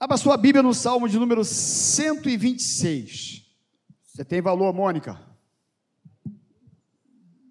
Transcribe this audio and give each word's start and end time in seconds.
Abra 0.00 0.16
sua 0.16 0.36
Bíblia 0.36 0.62
no 0.62 0.72
Salmo 0.72 1.08
de 1.08 1.18
número 1.18 1.44
126. 1.44 3.44
Você 4.04 4.24
tem 4.24 4.40
valor, 4.40 4.72
Mônica? 4.72 5.20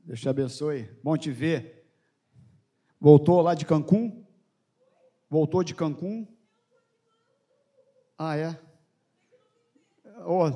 Deus 0.06 0.22
te 0.22 0.30
abençoe. 0.30 0.90
Bom 1.04 1.18
te 1.18 1.30
ver. 1.30 1.86
Voltou 3.02 3.42
lá 3.42 3.54
de 3.54 3.66
Cancún? 3.66 4.26
Voltou 5.30 5.62
de 5.62 5.76
Cancún? 5.76 6.26
Ah, 8.18 8.38
é? 8.38 8.58
Oh. 10.26 10.50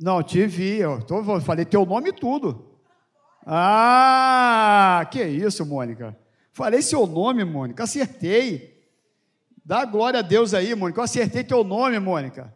Não, 0.00 0.22
te 0.22 0.46
vi. 0.46 0.78
Eu 0.78 1.04
tô, 1.04 1.22
falei 1.42 1.66
teu 1.66 1.84
nome 1.84 2.08
e 2.08 2.14
tudo. 2.14 2.80
Ah, 3.44 5.06
que 5.12 5.22
isso, 5.22 5.66
Mônica. 5.66 6.18
Falei 6.52 6.80
seu 6.80 7.06
nome, 7.06 7.44
Mônica. 7.44 7.84
Acertei. 7.84 8.71
Dá 9.64 9.84
glória 9.84 10.20
a 10.20 10.22
Deus 10.22 10.54
aí, 10.54 10.74
Mônica. 10.74 10.98
Eu 10.98 11.04
acertei 11.04 11.44
teu 11.44 11.62
nome, 11.62 11.98
Mônica. 11.98 12.52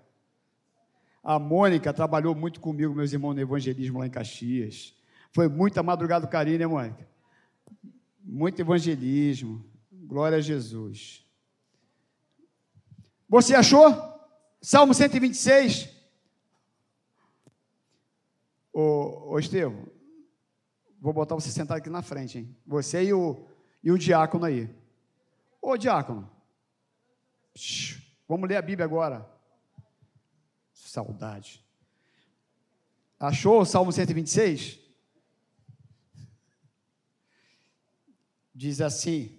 A 1.23 1.39
Mônica 1.39 1.93
trabalhou 1.93 2.35
muito 2.35 2.61
comigo, 2.61 2.95
meus 2.95 3.13
irmãos, 3.13 3.35
no 3.35 3.41
evangelismo 3.41 3.99
lá 3.99 4.07
em 4.07 4.11
Caxias. 4.11 4.95
Foi 5.33 5.49
muita 5.49 5.83
madrugada 5.83 6.27
do 6.27 6.31
carinho, 6.31 6.59
né, 6.59 6.67
Mônica? 6.67 7.09
Muito 8.23 8.61
evangelismo. 8.61 9.65
Glória 9.93 10.39
a 10.39 10.41
Jesus. 10.41 11.25
Você 13.29 13.55
achou? 13.55 13.93
Salmo 14.61 14.95
126. 14.95 15.89
Ô, 18.73 19.33
ô 19.33 19.39
Estevam, 19.39 19.87
vou 21.01 21.13
botar 21.13 21.35
você 21.35 21.51
sentado 21.51 21.79
aqui 21.79 21.89
na 21.89 22.03
frente, 22.03 22.39
hein? 22.39 22.57
Você 22.67 23.05
e 23.05 23.13
o, 23.13 23.47
e 23.83 23.91
o 23.91 23.99
diácono 23.99 24.45
aí. 24.45 24.69
Ô, 25.63 25.77
diácono, 25.77 26.31
Vamos 28.29 28.49
ler 28.49 28.57
a 28.57 28.63
Bíblia 28.63 28.85
agora. 28.85 29.29
Saudade. 30.73 31.65
Achou 33.19 33.61
o 33.61 33.65
Salmo 33.65 33.93
126? 33.93 34.79
Diz 38.55 38.81
assim: 38.81 39.39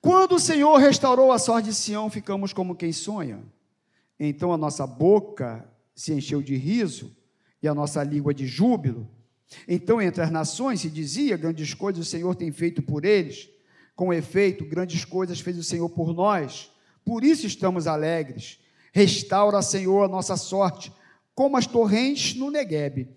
Quando 0.00 0.36
o 0.36 0.40
Senhor 0.40 0.76
restaurou 0.78 1.32
a 1.32 1.38
sorte 1.38 1.68
de 1.68 1.74
Sião, 1.74 2.08
ficamos 2.08 2.52
como 2.52 2.76
quem 2.76 2.92
sonha. 2.92 3.42
Então 4.18 4.52
a 4.52 4.56
nossa 4.56 4.86
boca 4.86 5.68
se 5.94 6.12
encheu 6.12 6.42
de 6.42 6.56
riso 6.56 7.16
e 7.62 7.68
a 7.68 7.74
nossa 7.74 8.02
língua 8.02 8.34
de 8.34 8.46
júbilo. 8.46 9.08
Então, 9.68 10.00
entre 10.00 10.22
as 10.22 10.30
nações 10.30 10.80
se 10.80 10.90
dizia: 10.90 11.36
Grandes 11.36 11.74
coisas 11.74 12.06
o 12.06 12.10
Senhor 12.10 12.34
tem 12.34 12.50
feito 12.52 12.82
por 12.82 13.04
eles. 13.04 13.48
Com 13.94 14.12
efeito, 14.12 14.64
grandes 14.64 15.04
coisas 15.04 15.40
fez 15.40 15.56
o 15.58 15.62
Senhor 15.62 15.88
por 15.88 16.12
nós, 16.12 16.70
por 17.04 17.22
isso 17.22 17.46
estamos 17.46 17.86
alegres. 17.86 18.58
Restaura, 18.92 19.60
Senhor, 19.60 20.04
a 20.04 20.08
nossa 20.08 20.36
sorte, 20.36 20.92
como 21.34 21.56
as 21.56 21.66
torrentes 21.66 22.34
no 22.34 22.50
Neguebe. 22.50 23.08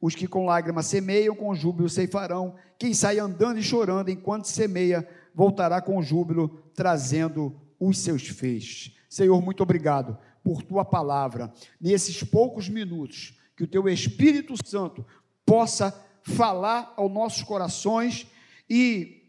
Os 0.00 0.14
que 0.14 0.26
com 0.26 0.46
lágrimas 0.46 0.86
semeiam, 0.86 1.36
com 1.36 1.54
júbilo 1.54 1.88
ceifarão. 1.88 2.54
Quem 2.78 2.94
sai 2.94 3.18
andando 3.18 3.58
e 3.58 3.62
chorando 3.62 4.10
enquanto 4.10 4.46
semeia, 4.46 5.06
voltará 5.34 5.80
com 5.80 6.02
júbilo, 6.02 6.62
trazendo 6.74 7.54
os 7.78 7.98
seus 7.98 8.26
feixes. 8.26 8.96
Senhor, 9.08 9.40
muito 9.42 9.62
obrigado 9.62 10.16
por 10.42 10.62
tua 10.62 10.84
palavra. 10.84 11.52
Nesses 11.78 12.22
poucos 12.22 12.68
minutos, 12.68 13.38
que 13.54 13.64
o 13.64 13.68
teu 13.68 13.86
Espírito 13.88 14.54
Santo 14.66 15.04
possa 15.44 15.94
falar 16.22 16.94
aos 16.96 17.12
nossos 17.12 17.42
corações 17.42 18.26
e 18.68 19.19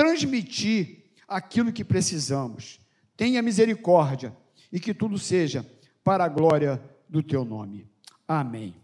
transmitir 0.00 1.04
aquilo 1.28 1.70
que 1.70 1.84
precisamos. 1.84 2.80
Tenha 3.18 3.42
misericórdia 3.42 4.34
e 4.72 4.80
que 4.80 4.94
tudo 4.94 5.18
seja 5.18 5.70
para 6.02 6.24
a 6.24 6.28
glória 6.28 6.82
do 7.06 7.22
teu 7.22 7.44
nome. 7.44 7.86
Amém. 8.26 8.74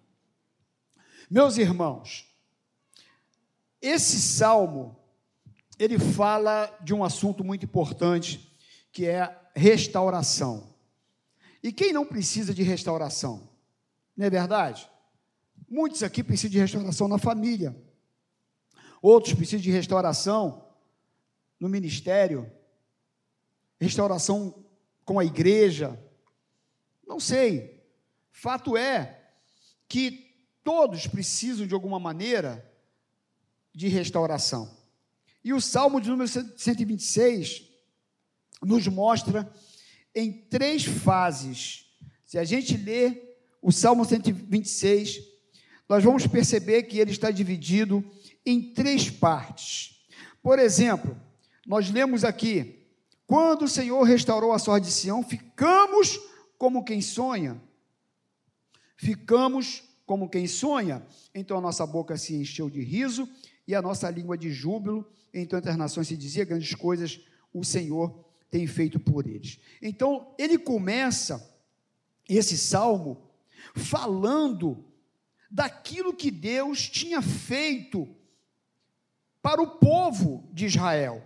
Meus 1.31 1.56
irmãos, 1.56 2.31
esse 3.81 4.21
salmo 4.21 4.94
ele 5.78 5.99
fala 5.99 6.71
de 6.82 6.93
um 6.93 7.03
assunto 7.03 7.43
muito 7.43 7.65
importante, 7.65 8.55
que 8.93 9.06
é 9.06 9.34
restauração. 9.55 10.69
E 11.62 11.72
quem 11.72 11.94
não 11.94 12.05
precisa 12.05 12.53
de 12.53 12.62
restauração? 12.62 13.49
Não 14.15 14.26
é 14.26 14.28
verdade? 14.28 14.87
Muitos 15.66 16.03
aqui 16.03 16.22
precisam 16.22 16.50
de 16.50 16.59
restauração 16.59 17.09
na 17.09 17.16
família. 17.16 17.75
Outros 19.00 19.32
precisam 19.32 19.62
de 19.62 19.71
restauração 19.71 20.66
no 21.59 21.69
ministério, 21.69 22.50
restauração 23.78 24.65
com 25.05 25.19
a 25.19 25.25
igreja, 25.25 25.99
não 27.06 27.21
sei. 27.21 27.83
Fato 28.31 28.77
é 28.77 29.31
que 29.89 30.27
todos 30.62 31.06
precisam 31.06 31.67
de 31.67 31.75
alguma 31.75 31.99
maneira 31.99 32.69
de 33.75 33.89
restauração. 33.89 34.77
E 35.44 35.53
o 35.53 35.61
Salmo 35.61 36.00
de 36.00 36.11
número 36.11 36.28
126 36.28 37.62
nos 38.62 38.87
mostra 38.88 39.50
em 40.15 40.33
três 40.33 40.84
fases. 40.84 41.87
Se 42.25 42.38
a 42.38 42.44
gente 42.44 42.77
ler 42.77 43.38
o 43.62 43.71
Salmo 43.71 44.05
126, 44.05 45.21
nós 45.88 46.03
vamos 46.03 46.27
perceber 46.27 46.84
que 46.84 46.99
ele 46.99 47.12
está 47.12 47.31
dividido 47.31 48.05
em 48.44 48.73
três 48.73 49.09
partes. 49.09 50.05
Por 50.43 50.59
exemplo, 50.59 51.17
nós 51.66 51.91
lemos 51.91 52.25
aqui: 52.25 52.87
quando 53.27 53.62
o 53.62 53.69
Senhor 53.69 54.03
restaurou 54.04 54.53
a 54.53 54.59
sorte 54.59 54.87
de 54.87 54.93
Sião, 54.93 55.22
ficamos 55.22 56.21
como 56.56 56.84
quem 56.84 57.00
sonha. 57.00 57.60
Ficamos 58.97 59.82
como 60.06 60.28
quem 60.28 60.47
sonha. 60.47 61.05
Então 61.34 61.59
a 61.59 61.60
nossa 61.60 61.84
boca 61.84 62.16
se 62.16 62.34
encheu 62.34 62.71
de 62.71 62.82
riso 62.82 63.28
e 63.66 63.75
a 63.75 63.82
nossa 63.82 64.09
língua 64.09 64.38
de 64.38 64.50
júbilo. 64.50 65.06
Então 65.34 65.59
entre 65.59 65.71
as 65.71 65.76
nações 65.76 66.09
se 66.09 66.16
dizia 66.16 66.44
grandes 66.44 66.75
coisas 66.75 67.21
o 67.53 67.65
Senhor 67.65 68.25
tem 68.50 68.66
feito 68.66 69.00
por 69.00 69.26
eles. 69.26 69.59
Então 69.82 70.32
ele 70.38 70.56
começa 70.56 71.53
esse 72.28 72.56
salmo 72.56 73.31
falando 73.75 74.84
daquilo 75.50 76.15
que 76.15 76.31
Deus 76.31 76.88
tinha 76.88 77.21
feito 77.21 78.09
para 79.43 79.60
o 79.60 79.78
povo 79.78 80.49
de 80.53 80.66
Israel. 80.66 81.22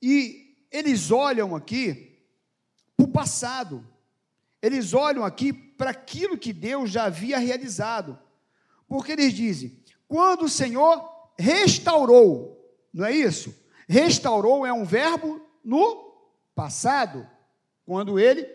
E 0.00 0.56
eles 0.70 1.10
olham 1.10 1.54
aqui 1.54 2.18
para 2.96 3.04
o 3.04 3.08
passado, 3.08 3.86
eles 4.60 4.92
olham 4.92 5.24
aqui 5.24 5.52
para 5.52 5.90
aquilo 5.90 6.36
que 6.36 6.52
Deus 6.52 6.90
já 6.90 7.04
havia 7.04 7.38
realizado, 7.38 8.18
porque 8.86 9.12
eles 9.12 9.32
dizem: 9.32 9.78
quando 10.06 10.44
o 10.44 10.48
Senhor 10.48 11.30
restaurou, 11.38 12.58
não 12.92 13.06
é 13.06 13.12
isso? 13.12 13.54
Restaurou 13.88 14.66
é 14.66 14.72
um 14.72 14.84
verbo 14.84 15.40
no 15.64 16.12
passado, 16.54 17.28
quando 17.84 18.18
ele 18.18 18.46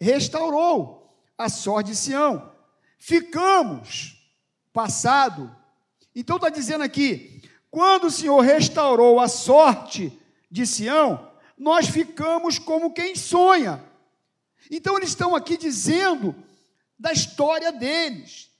restaurou 0.00 0.98
a 1.36 1.48
sorte 1.48 1.90
de 1.90 1.96
Sião. 1.96 2.52
Ficamos, 2.98 4.18
passado. 4.72 5.54
Então 6.14 6.36
está 6.36 6.48
dizendo 6.48 6.84
aqui: 6.84 7.42
quando 7.70 8.04
o 8.04 8.10
Senhor 8.10 8.40
restaurou 8.40 9.20
a 9.20 9.28
sorte 9.28 10.17
de 10.50 10.66
Sião, 10.66 11.30
nós 11.56 11.88
ficamos 11.88 12.58
como 12.58 12.92
quem 12.92 13.14
sonha. 13.14 13.84
Então 14.70 14.96
eles 14.96 15.10
estão 15.10 15.34
aqui 15.34 15.56
dizendo 15.56 16.34
da 16.98 17.12
história 17.12 17.72
deles, 17.72 18.50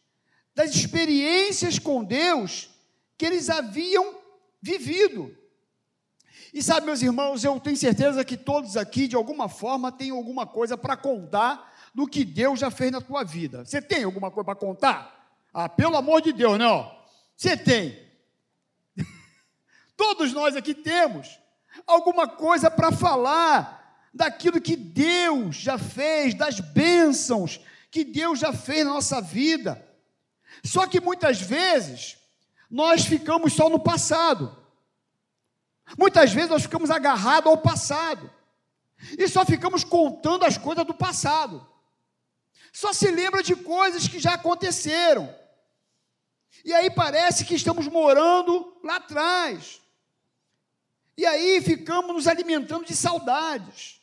das 0.54 0.74
experiências 0.74 1.78
com 1.78 2.04
Deus 2.04 2.70
que 3.16 3.26
eles 3.26 3.50
haviam 3.50 4.16
vivido. 4.60 5.36
E 6.52 6.62
sabe, 6.62 6.86
meus 6.86 7.02
irmãos, 7.02 7.44
eu 7.44 7.58
tenho 7.60 7.76
certeza 7.76 8.24
que 8.24 8.36
todos 8.36 8.76
aqui, 8.76 9.06
de 9.06 9.16
alguma 9.16 9.48
forma, 9.48 9.92
têm 9.92 10.10
alguma 10.10 10.46
coisa 10.46 10.76
para 10.76 10.96
contar 10.96 11.90
do 11.94 12.06
que 12.06 12.24
Deus 12.24 12.60
já 12.60 12.70
fez 12.70 12.90
na 12.90 13.00
tua 13.00 13.24
vida. 13.24 13.64
Você 13.64 13.82
tem 13.82 14.04
alguma 14.04 14.30
coisa 14.30 14.44
para 14.44 14.54
contar? 14.54 15.36
Ah, 15.52 15.68
pelo 15.68 15.96
amor 15.96 16.22
de 16.22 16.32
Deus, 16.32 16.58
não. 16.58 16.96
Você 17.36 17.56
tem. 17.56 17.98
Todos 19.96 20.32
nós 20.32 20.56
aqui 20.56 20.74
temos 20.74 21.38
alguma 21.86 22.26
coisa 22.26 22.70
para 22.70 22.92
falar 22.92 24.08
daquilo 24.12 24.60
que 24.60 24.76
Deus 24.76 25.56
já 25.56 25.78
fez, 25.78 26.34
das 26.34 26.60
bênçãos 26.60 27.60
que 27.90 28.04
Deus 28.04 28.38
já 28.38 28.52
fez 28.52 28.84
na 28.84 28.94
nossa 28.94 29.20
vida. 29.20 29.84
Só 30.64 30.86
que 30.86 31.00
muitas 31.00 31.40
vezes 31.40 32.18
nós 32.70 33.04
ficamos 33.04 33.52
só 33.52 33.68
no 33.68 33.78
passado. 33.78 34.56
Muitas 35.96 36.32
vezes 36.32 36.50
nós 36.50 36.62
ficamos 36.62 36.90
agarrados 36.90 37.50
ao 37.50 37.58
passado. 37.58 38.30
E 39.16 39.28
só 39.28 39.44
ficamos 39.44 39.84
contando 39.84 40.44
as 40.44 40.58
coisas 40.58 40.84
do 40.84 40.92
passado. 40.92 41.66
Só 42.72 42.92
se 42.92 43.10
lembra 43.10 43.42
de 43.42 43.56
coisas 43.56 44.06
que 44.06 44.18
já 44.18 44.34
aconteceram. 44.34 45.34
E 46.64 46.72
aí 46.74 46.90
parece 46.90 47.44
que 47.44 47.54
estamos 47.54 47.86
morando 47.86 48.78
lá 48.84 48.96
atrás. 48.96 49.80
E 51.18 51.26
aí 51.26 51.60
ficamos 51.60 52.14
nos 52.14 52.28
alimentando 52.28 52.86
de 52.86 52.94
saudades. 52.94 54.00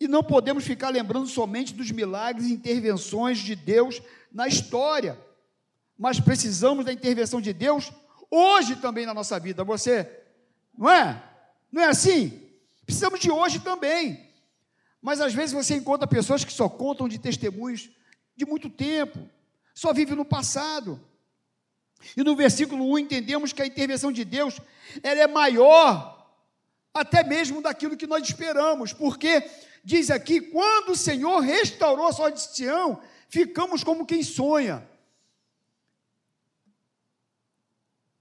E 0.00 0.08
não 0.08 0.24
podemos 0.24 0.64
ficar 0.64 0.88
lembrando 0.88 1.26
somente 1.26 1.74
dos 1.74 1.90
milagres 1.90 2.46
e 2.46 2.54
intervenções 2.54 3.36
de 3.40 3.54
Deus 3.54 4.00
na 4.32 4.48
história, 4.48 5.20
mas 5.98 6.18
precisamos 6.18 6.86
da 6.86 6.94
intervenção 6.94 7.42
de 7.42 7.52
Deus 7.52 7.92
hoje 8.30 8.74
também 8.76 9.04
na 9.04 9.12
nossa 9.12 9.38
vida. 9.38 9.62
Você, 9.64 10.10
não 10.72 10.90
é? 10.90 11.22
Não 11.70 11.82
é 11.82 11.88
assim? 11.88 12.48
Precisamos 12.86 13.20
de 13.20 13.30
hoje 13.30 13.60
também. 13.60 14.30
Mas 15.02 15.20
às 15.20 15.34
vezes 15.34 15.52
você 15.52 15.74
encontra 15.74 16.08
pessoas 16.08 16.42
que 16.42 16.52
só 16.54 16.70
contam 16.70 17.06
de 17.06 17.18
testemunhos 17.18 17.90
de 18.34 18.46
muito 18.46 18.70
tempo, 18.70 19.28
só 19.74 19.92
vivem 19.92 20.16
no 20.16 20.24
passado. 20.24 20.98
E 22.16 22.22
no 22.22 22.34
versículo 22.34 22.90
1 22.92 22.98
entendemos 22.98 23.52
que 23.52 23.62
a 23.62 23.66
intervenção 23.66 24.10
de 24.10 24.24
Deus 24.24 24.60
ela 25.02 25.20
é 25.20 25.26
maior 25.26 26.18
até 26.92 27.22
mesmo 27.22 27.62
daquilo 27.62 27.96
que 27.96 28.06
nós 28.06 28.26
esperamos, 28.26 28.92
porque 28.92 29.48
diz 29.84 30.10
aqui, 30.10 30.40
quando 30.40 30.90
o 30.90 30.96
Senhor 30.96 31.40
restaurou 31.40 32.08
a 32.08 32.12
sua 32.12 32.34
Sião, 32.36 33.00
ficamos 33.28 33.84
como 33.84 34.06
quem 34.06 34.22
sonha. 34.22 34.88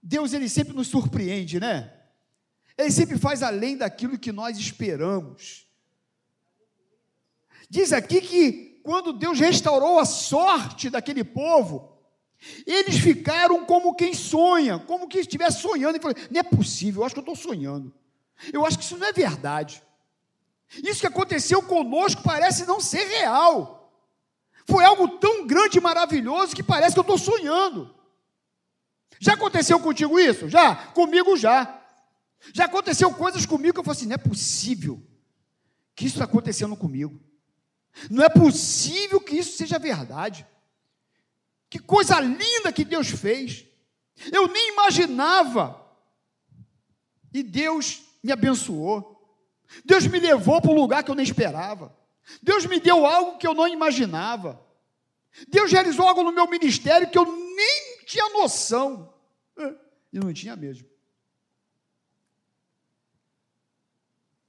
Deus 0.01 0.33
ele 0.33 0.47
sempre 0.47 0.73
nos 0.73 0.87
surpreende, 0.87 1.59
né? 1.59 1.93
Ele 2.77 2.91
sempre 2.91 3.17
faz 3.17 3.43
além 3.43 3.75
daquilo 3.75 4.17
que 4.17 4.31
nós 4.31 4.57
esperamos. 4.57 5.67
Diz 7.69 7.91
aqui 7.91 8.21
que 8.21 8.79
quando 8.83 9.13
Deus 9.13 9.39
restaurou 9.39 9.99
a 9.99 10.05
sorte 10.05 10.89
daquele 10.89 11.23
povo, 11.23 11.88
eles 12.65 12.97
ficaram 12.97 13.65
como 13.65 13.95
quem 13.95 14.13
sonha, 14.13 14.79
como 14.79 15.07
que 15.07 15.19
estivesse 15.19 15.61
sonhando. 15.61 15.97
E 15.97 16.01
falou: 16.01 16.17
não 16.31 16.39
é 16.39 16.43
possível, 16.43 17.01
eu 17.01 17.05
acho 17.05 17.15
que 17.15 17.19
eu 17.19 17.33
estou 17.33 17.35
sonhando. 17.35 17.93
Eu 18.53 18.65
acho 18.65 18.77
que 18.77 18.83
isso 18.83 18.97
não 18.97 19.07
é 19.07 19.11
verdade. 19.11 19.83
Isso 20.83 21.01
que 21.01 21.07
aconteceu 21.07 21.61
conosco 21.61 22.21
parece 22.23 22.65
não 22.65 22.79
ser 22.79 23.05
real. 23.05 23.91
Foi 24.65 24.85
algo 24.85 25.17
tão 25.17 25.45
grande 25.47 25.79
e 25.79 25.81
maravilhoso 25.81 26.55
que 26.55 26.63
parece 26.63 26.93
que 26.93 26.99
eu 26.99 27.13
estou 27.13 27.17
sonhando. 27.17 27.93
Já 29.19 29.33
aconteceu 29.33 29.79
contigo 29.79 30.19
isso? 30.19 30.47
Já? 30.47 30.75
Comigo 30.75 31.35
já. 31.35 31.81
Já 32.53 32.65
aconteceu 32.65 33.13
coisas 33.13 33.45
comigo 33.45 33.73
que 33.73 33.79
eu 33.79 33.83
falei 33.83 33.97
assim: 33.97 34.07
não 34.07 34.15
é 34.15 34.17
possível 34.17 35.03
que 35.93 36.05
isso 36.05 36.15
está 36.15 36.25
acontecendo 36.25 36.75
comigo. 36.77 37.19
Não 38.09 38.23
é 38.23 38.29
possível 38.29 39.19
que 39.19 39.35
isso 39.35 39.57
seja 39.57 39.77
verdade. 39.77 40.47
Que 41.69 41.79
coisa 41.79 42.19
linda 42.19 42.73
que 42.73 42.83
Deus 42.83 43.09
fez. 43.09 43.65
Eu 44.31 44.47
nem 44.47 44.73
imaginava. 44.73 45.79
E 47.33 47.43
Deus 47.43 48.01
me 48.23 48.31
abençoou. 48.31 49.15
Deus 49.85 50.07
me 50.07 50.19
levou 50.19 50.59
para 50.61 50.71
um 50.71 50.75
lugar 50.75 51.03
que 51.03 51.11
eu 51.11 51.15
nem 51.15 51.23
esperava. 51.23 51.95
Deus 52.41 52.65
me 52.65 52.79
deu 52.79 53.05
algo 53.05 53.37
que 53.37 53.45
eu 53.45 53.53
não 53.53 53.67
imaginava. 53.67 54.59
Deus 55.47 55.71
realizou 55.71 56.07
algo 56.07 56.23
no 56.23 56.31
meu 56.31 56.47
ministério 56.47 57.09
que 57.09 57.17
eu 57.17 57.25
nem 57.25 58.05
tinha 58.05 58.29
noção. 58.29 59.13
E 60.11 60.19
não 60.19 60.33
tinha 60.33 60.55
mesmo. 60.55 60.89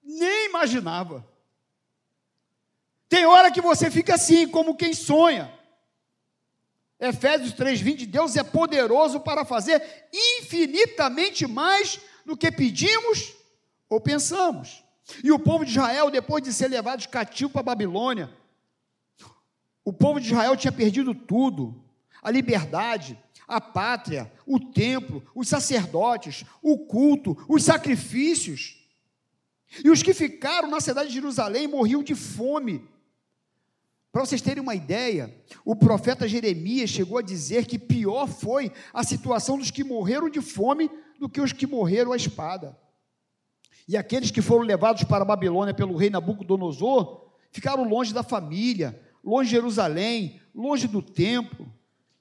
Nem 0.02 0.46
imaginava. 0.46 1.28
Tem 3.08 3.26
hora 3.26 3.50
que 3.50 3.61
você 3.61 3.90
fica 3.90 4.14
assim, 4.14 4.49
como 4.49 4.76
quem 4.76 4.94
sonha. 4.94 5.60
Efésios 7.00 7.52
3:20, 7.55 8.06
Deus 8.06 8.37
é 8.37 8.43
poderoso 8.43 9.20
para 9.20 9.44
fazer 9.44 9.82
infinitamente 10.12 11.47
mais 11.47 11.99
do 12.26 12.37
que 12.37 12.52
pedimos 12.52 13.32
ou 13.88 14.00
pensamos. 14.00 14.85
E 15.25 15.32
o 15.32 15.38
povo 15.38 15.64
de 15.64 15.70
Israel, 15.70 16.11
depois 16.11 16.44
de 16.44 16.52
ser 16.52 16.69
levado 16.69 17.00
de 17.00 17.08
cativo 17.08 17.50
para 17.50 17.61
a 17.61 17.64
Babilônia, 17.64 18.31
o 19.85 19.93
povo 19.93 20.20
de 20.20 20.26
Israel 20.26 20.56
tinha 20.56 20.70
perdido 20.70 21.14
tudo: 21.14 21.82
a 22.23 22.31
liberdade, 22.31 23.19
a 23.49 23.61
pátria, 23.61 24.31
o 24.46 24.61
templo, 24.61 25.26
os 25.35 25.49
sacerdotes, 25.49 26.44
o 26.62 26.79
culto, 26.79 27.37
os 27.49 27.64
sacrifícios. 27.64 28.76
E 29.85 29.88
os 29.88 30.03
que 30.03 30.12
ficaram 30.12 30.69
na 30.69 30.81
cidade 30.81 31.08
de 31.08 31.14
Jerusalém 31.14 31.67
morriam 31.67 32.03
de 32.03 32.14
fome. 32.14 32.87
Para 34.12 34.27
vocês 34.27 34.43
terem 34.43 34.62
uma 34.62 34.75
ideia, 34.75 35.33
o 35.65 35.77
profeta 35.77 36.27
Jeremias 36.27 36.91
chegou 36.91 37.19
a 37.19 37.23
dizer 37.23 37.65
que 37.67 37.79
pior 37.79 38.27
foi 38.27 38.73
a 38.93 39.05
situação 39.05 39.57
dos 39.57 39.71
que 39.71 39.85
morreram 39.85 40.29
de 40.29 40.41
fome 40.41 40.91
do 41.19 41.29
que 41.29 41.41
os 41.41 41.53
que 41.53 41.67
morreram 41.67 42.12
à 42.12 42.17
espada. 42.17 42.77
E 43.87 43.97
aqueles 43.97 44.31
que 44.33 44.43
foram 44.43 44.62
levados 44.62 45.05
para 45.05 45.23
a 45.23 45.27
Babilônia 45.27 45.73
pelo 45.73 45.97
rei 45.97 46.11
Nabucodonosor 46.11 47.31
ficaram 47.53 47.85
longe 47.85 48.12
da 48.12 48.25
família, 48.25 49.01
longe 49.23 49.49
de 49.49 49.57
Jerusalém, 49.57 50.41
longe 50.53 50.89
do 50.89 51.01
templo. 51.01 51.73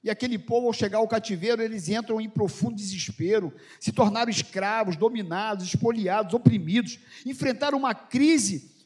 E 0.02 0.08
aquele 0.08 0.38
povo, 0.38 0.68
ao 0.68 0.72
chegar 0.72 0.98
ao 0.98 1.08
cativeiro, 1.08 1.60
eles 1.60 1.88
entram 1.88 2.20
em 2.20 2.30
profundo 2.30 2.76
desespero, 2.76 3.52
se 3.78 3.92
tornaram 3.92 4.30
escravos, 4.30 4.96
dominados, 4.96 5.66
espoliados, 5.66 6.34
oprimidos, 6.34 7.00
enfrentaram 7.26 7.76
uma 7.76 7.94
crise 7.94 8.79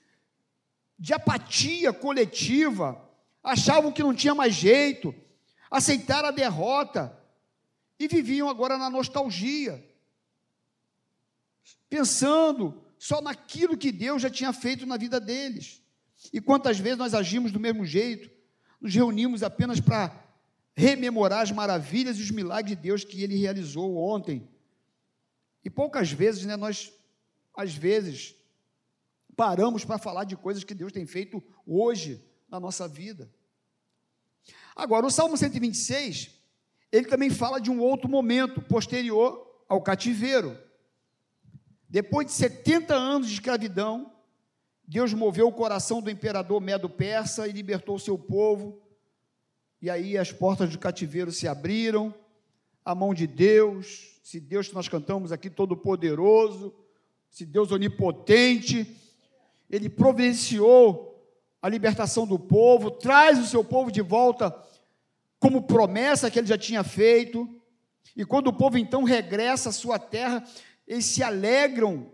de 0.99 1.13
apatia 1.13 1.93
coletiva, 1.93 3.01
achavam 3.43 3.93
que 3.93 4.03
não 4.03 4.15
tinha 4.15 4.35
mais 4.35 4.55
jeito, 4.55 5.15
aceitaram 5.71 6.29
a 6.29 6.33
derrota 6.33 7.17
e 7.99 8.09
viviam 8.09 8.49
agora 8.49 8.79
na 8.79 8.89
nostalgia, 8.89 9.85
pensando 11.89 12.83
só 12.99 13.21
naquilo 13.21 13.77
que 13.77 13.93
Deus 13.93 14.23
já 14.23 14.31
tinha 14.31 14.53
feito 14.53 14.87
na 14.87 14.97
vida 14.97 15.21
deles. 15.21 15.83
E 16.33 16.41
quantas 16.41 16.79
vezes 16.79 16.99
nós 16.99 17.15
agimos 17.15 17.53
do 17.53 17.61
mesmo 17.61 17.85
jeito, 17.85 18.31
nos 18.81 18.95
reunimos 18.95 19.43
apenas 19.43 19.81
para 19.81 20.25
rememorar 20.77 21.43
as 21.43 21.51
maravilhas 21.51 22.19
e 22.19 22.23
os 22.23 22.31
milagres 22.31 22.77
de 22.77 22.83
Deus 22.83 23.05
que 23.05 23.23
ele 23.23 23.37
realizou 23.37 23.97
ontem. 23.97 24.49
E 25.65 25.71
poucas 25.71 26.11
vezes, 26.11 26.45
né, 26.45 26.57
nós, 26.57 26.93
às 27.57 27.75
vezes, 27.75 28.35
paramos 29.37 29.85
para 29.85 29.99
falar 29.99 30.25
de 30.25 30.37
coisas 30.37 30.65
que 30.65 30.75
Deus 30.75 30.93
tem 30.93 31.07
feito 31.07 31.43
hoje 31.67 32.25
na 32.49 32.59
nossa 32.61 32.87
vida. 32.89 33.31
Agora, 34.75 35.07
o 35.07 35.11
Salmo 35.11 35.37
126, 35.37 36.31
ele 36.91 37.07
também 37.07 37.31
fala 37.31 37.61
de 37.61 37.71
um 37.71 37.81
outro 37.81 38.09
momento 38.09 38.61
posterior 38.61 39.65
ao 39.69 39.83
cativeiro. 39.83 40.59
Depois 41.89 42.27
de 42.27 42.33
70 42.33 42.95
anos 42.95 43.29
de 43.29 43.35
escravidão, 43.35 44.13
Deus 44.87 45.15
moveu 45.15 45.49
o 45.49 45.53
coração 45.53 46.03
do 46.03 46.11
imperador 46.11 46.61
Medo-Persa 46.61 47.47
e 47.49 47.53
libertou 47.53 47.99
seu 47.99 48.19
povo. 48.19 48.83
E 49.81 49.89
aí 49.89 50.19
as 50.19 50.33
portas 50.33 50.71
do 50.71 50.79
cativeiro 50.79 51.31
se 51.31 51.47
abriram, 51.47 52.15
a 52.85 52.95
mão 52.95 53.15
de 53.15 53.27
Deus, 53.27 54.21
se 54.23 54.41
Deus 54.41 54.69
que 54.69 54.75
nós 54.75 54.89
cantamos 54.89 55.33
aqui 55.33 55.49
todo-poderoso, 55.49 56.75
se 57.31 57.47
Deus 57.47 57.73
onipotente, 57.73 58.85
ele 59.69 59.89
providenciou 59.89 61.15
a 61.61 61.69
libertação 61.69 62.27
do 62.27 62.39
povo, 62.39 62.91
traz 62.91 63.39
o 63.39 63.47
seu 63.47 63.65
povo 63.65 63.91
de 63.91 64.03
volta 64.03 64.55
como 65.39 65.63
promessa 65.63 66.31
que 66.31 66.39
ele 66.39 66.47
já 66.47 66.59
tinha 66.59 66.85
feito. 66.85 67.49
E 68.17 68.25
quando 68.25 68.49
o 68.49 68.53
povo 68.53 68.79
então 68.79 69.03
regressa 69.03 69.71
à 69.71 69.73
sua 69.73 69.99
terra, 69.99 70.45
eles 70.87 71.05
se 71.07 71.23
alegram, 71.23 72.11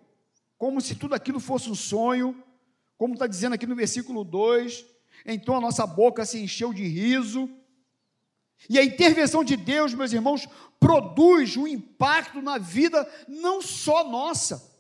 como 0.57 0.81
se 0.81 0.95
tudo 0.95 1.15
aquilo 1.15 1.41
fosse 1.41 1.71
um 1.71 1.75
sonho, 1.75 2.43
como 2.97 3.15
está 3.15 3.27
dizendo 3.27 3.55
aqui 3.55 3.67
no 3.67 3.75
versículo 3.75 4.25
2. 4.25 4.85
Então 5.27 5.57
a 5.57 5.61
nossa 5.61 5.87
boca 5.87 6.25
se 6.25 6.41
encheu 6.41 6.73
de 6.73 6.87
riso. 6.87 7.49
E 8.69 8.79
a 8.79 8.85
intervenção 8.85 9.43
de 9.43 9.57
Deus, 9.57 9.95
meus 9.95 10.13
irmãos, 10.13 10.47
produz 10.79 11.57
um 11.57 11.67
impacto 11.67 12.43
na 12.43 12.59
vida 12.59 13.09
não 13.27 13.63
só 13.63 14.05
nossa, 14.09 14.71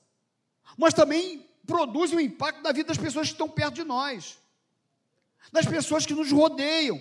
mas 0.76 0.94
também 0.94 1.46
produz 1.70 2.12
um 2.12 2.18
impacto 2.18 2.62
na 2.62 2.72
vida 2.72 2.88
das 2.88 2.98
pessoas 2.98 3.28
que 3.28 3.34
estão 3.34 3.48
perto 3.48 3.76
de 3.76 3.84
nós, 3.84 4.36
das 5.52 5.64
pessoas 5.64 6.04
que 6.04 6.12
nos 6.12 6.32
rodeiam. 6.32 7.00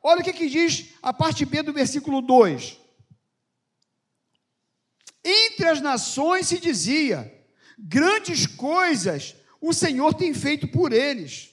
Olha 0.00 0.20
o 0.20 0.24
que, 0.24 0.32
que 0.32 0.48
diz 0.48 0.94
a 1.02 1.12
parte 1.12 1.44
B 1.44 1.62
do 1.62 1.72
versículo 1.72 2.22
2. 2.22 2.78
Entre 5.24 5.68
as 5.68 5.80
nações 5.80 6.46
se 6.46 6.58
dizia: 6.58 7.18
grandes 7.76 8.46
coisas 8.46 9.34
o 9.60 9.74
Senhor 9.74 10.14
tem 10.14 10.32
feito 10.32 10.68
por 10.68 10.92
eles. 10.92 11.50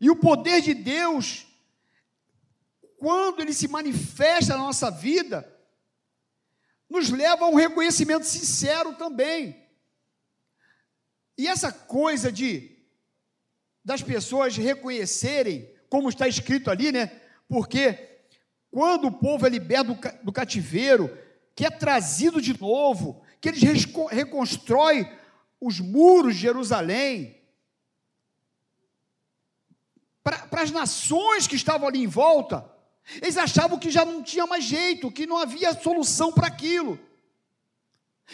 E 0.00 0.08
o 0.10 0.14
poder 0.14 0.60
de 0.60 0.74
Deus, 0.74 1.46
quando 2.98 3.40
ele 3.40 3.52
se 3.52 3.66
manifesta 3.66 4.56
na 4.56 4.62
nossa 4.62 4.90
vida, 4.90 5.57
nos 6.88 7.10
leva 7.10 7.44
a 7.44 7.48
um 7.48 7.54
reconhecimento 7.54 8.24
sincero 8.24 8.94
também. 8.94 9.68
E 11.36 11.46
essa 11.46 11.70
coisa 11.70 12.32
de 12.32 12.76
das 13.84 14.02
pessoas 14.02 14.54
reconhecerem, 14.56 15.72
como 15.88 16.10
está 16.10 16.28
escrito 16.28 16.70
ali, 16.70 16.92
né? 16.92 17.22
Porque 17.48 18.18
quando 18.70 19.06
o 19.06 19.12
povo 19.12 19.46
é 19.46 19.48
liberto 19.48 19.96
do 20.22 20.30
cativeiro, 20.32 21.16
que 21.54 21.64
é 21.64 21.70
trazido 21.70 22.40
de 22.40 22.58
novo, 22.60 23.22
que 23.40 23.48
eles 23.48 23.62
reconstroem 24.10 25.10
os 25.58 25.80
muros 25.80 26.34
de 26.34 26.42
Jerusalém, 26.42 27.38
para 30.22 30.62
as 30.62 30.70
nações 30.70 31.46
que 31.46 31.56
estavam 31.56 31.88
ali 31.88 32.02
em 32.02 32.06
volta, 32.06 32.70
eles 33.22 33.36
achavam 33.36 33.78
que 33.78 33.90
já 33.90 34.04
não 34.04 34.22
tinha 34.22 34.46
mais 34.46 34.64
jeito, 34.64 35.10
que 35.10 35.26
não 35.26 35.38
havia 35.38 35.72
solução 35.72 36.30
para 36.30 36.46
aquilo. 36.46 36.98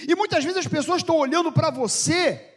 E 0.09 0.15
muitas 0.15 0.43
vezes 0.43 0.59
as 0.59 0.67
pessoas 0.67 0.99
estão 0.99 1.17
olhando 1.17 1.53
para 1.53 1.71
você 1.71 2.53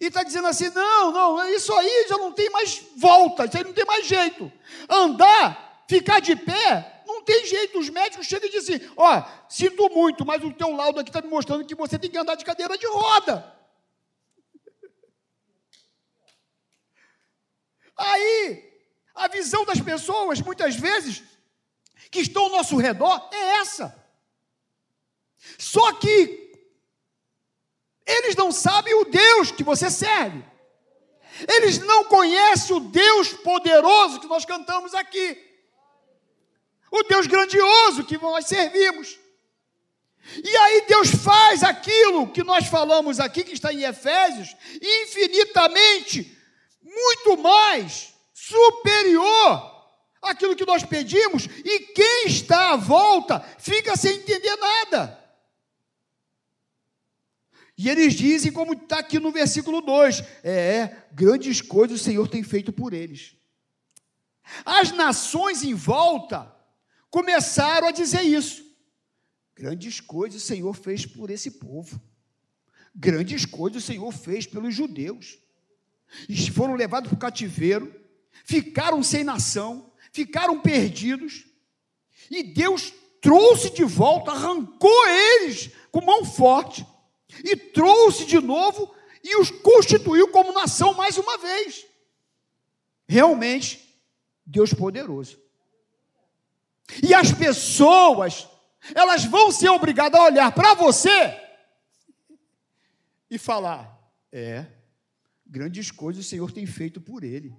e 0.00 0.06
está 0.06 0.22
dizendo 0.22 0.46
assim: 0.46 0.70
não, 0.70 1.10
não, 1.10 1.48
isso 1.48 1.72
aí 1.72 2.06
já 2.08 2.16
não 2.16 2.32
tem 2.32 2.48
mais 2.50 2.82
volta, 2.96 3.44
isso 3.44 3.56
aí 3.56 3.64
não 3.64 3.72
tem 3.72 3.84
mais 3.84 4.06
jeito. 4.06 4.50
Andar, 4.88 5.84
ficar 5.88 6.20
de 6.20 6.36
pé, 6.36 7.02
não 7.06 7.22
tem 7.24 7.44
jeito. 7.44 7.80
Os 7.80 7.88
médicos 7.90 8.26
chegam 8.26 8.48
e 8.48 8.52
dizem: 8.52 8.80
ó, 8.96 9.18
oh, 9.18 9.24
sinto 9.48 9.90
muito, 9.90 10.24
mas 10.24 10.42
o 10.44 10.52
teu 10.52 10.70
laudo 10.70 11.00
aqui 11.00 11.10
está 11.10 11.20
me 11.20 11.28
mostrando 11.28 11.66
que 11.66 11.74
você 11.74 11.98
tem 11.98 12.10
que 12.10 12.18
andar 12.18 12.36
de 12.36 12.44
cadeira 12.44 12.78
de 12.78 12.86
roda. 12.86 13.52
Aí, 17.96 18.71
a 19.14 19.28
visão 19.28 19.64
das 19.64 19.80
pessoas, 19.80 20.40
muitas 20.40 20.76
vezes, 20.76 21.22
que 22.10 22.20
estão 22.20 22.44
ao 22.44 22.50
nosso 22.50 22.76
redor, 22.76 23.28
é 23.32 23.56
essa. 23.56 23.96
Só 25.58 25.92
que 25.92 26.52
eles 28.06 28.36
não 28.36 28.50
sabem 28.50 28.94
o 28.94 29.04
Deus 29.04 29.50
que 29.50 29.64
você 29.64 29.90
serve. 29.90 30.44
Eles 31.48 31.78
não 31.78 32.04
conhecem 32.04 32.76
o 32.76 32.80
Deus 32.80 33.32
poderoso 33.32 34.20
que 34.20 34.26
nós 34.26 34.44
cantamos 34.44 34.94
aqui. 34.94 35.50
O 36.90 37.02
Deus 37.04 37.26
grandioso 37.26 38.04
que 38.04 38.18
nós 38.18 38.46
servimos. 38.46 39.18
E 40.44 40.56
aí 40.56 40.84
Deus 40.86 41.10
faz 41.10 41.62
aquilo 41.62 42.30
que 42.30 42.44
nós 42.44 42.66
falamos 42.66 43.18
aqui, 43.18 43.42
que 43.42 43.54
está 43.54 43.72
em 43.72 43.82
Efésios, 43.82 44.54
infinitamente, 44.80 46.38
muito 46.82 47.38
mais 47.38 48.11
superior 48.42 49.70
àquilo 50.20 50.56
que 50.56 50.66
nós 50.66 50.82
pedimos, 50.84 51.46
e 51.64 51.78
quem 51.94 52.26
está 52.26 52.72
à 52.72 52.76
volta 52.76 53.40
fica 53.58 53.96
sem 53.96 54.16
entender 54.16 54.56
nada. 54.56 55.18
E 57.78 57.88
eles 57.88 58.14
dizem, 58.14 58.52
como 58.52 58.74
está 58.74 58.98
aqui 58.98 59.18
no 59.18 59.30
versículo 59.30 59.80
2: 59.80 60.22
é, 60.42 60.96
grandes 61.12 61.60
coisas 61.60 62.00
o 62.00 62.04
Senhor 62.04 62.28
tem 62.28 62.42
feito 62.42 62.72
por 62.72 62.92
eles. 62.92 63.36
As 64.64 64.90
nações 64.90 65.62
em 65.62 65.74
volta 65.74 66.52
começaram 67.10 67.86
a 67.86 67.92
dizer 67.92 68.22
isso. 68.22 68.64
Grandes 69.54 70.00
coisas 70.00 70.42
o 70.42 70.46
Senhor 70.46 70.74
fez 70.74 71.06
por 71.06 71.30
esse 71.30 71.52
povo. 71.52 72.00
Grandes 72.94 73.44
coisas 73.44 73.82
o 73.82 73.86
Senhor 73.86 74.12
fez 74.12 74.46
pelos 74.46 74.74
judeus. 74.74 75.38
E 76.28 76.50
foram 76.50 76.74
levados 76.74 77.08
para 77.08 77.16
o 77.16 77.20
cativeiro, 77.20 78.01
ficaram 78.44 79.02
sem 79.02 79.24
nação, 79.24 79.92
ficaram 80.12 80.60
perdidos. 80.60 81.44
E 82.30 82.42
Deus 82.42 82.92
trouxe 83.20 83.70
de 83.70 83.84
volta, 83.84 84.32
arrancou 84.32 85.08
eles 85.08 85.70
com 85.90 86.00
mão 86.00 86.24
forte 86.24 86.86
e 87.44 87.56
trouxe 87.56 88.24
de 88.24 88.40
novo 88.40 88.94
e 89.22 89.36
os 89.36 89.50
constituiu 89.50 90.28
como 90.28 90.52
nação 90.52 90.94
mais 90.94 91.16
uma 91.16 91.38
vez. 91.38 91.86
Realmente, 93.06 94.00
Deus 94.44 94.74
poderoso. 94.74 95.40
E 97.02 97.14
as 97.14 97.32
pessoas, 97.32 98.48
elas 98.94 99.24
vão 99.24 99.50
ser 99.50 99.68
obrigadas 99.68 100.20
a 100.20 100.24
olhar 100.24 100.52
para 100.52 100.74
você 100.74 101.40
e 103.30 103.38
falar: 103.38 103.98
é, 104.30 104.66
grandes 105.46 105.90
coisas 105.90 106.26
o 106.26 106.28
Senhor 106.28 106.50
tem 106.50 106.66
feito 106.66 107.00
por 107.00 107.22
ele, 107.22 107.54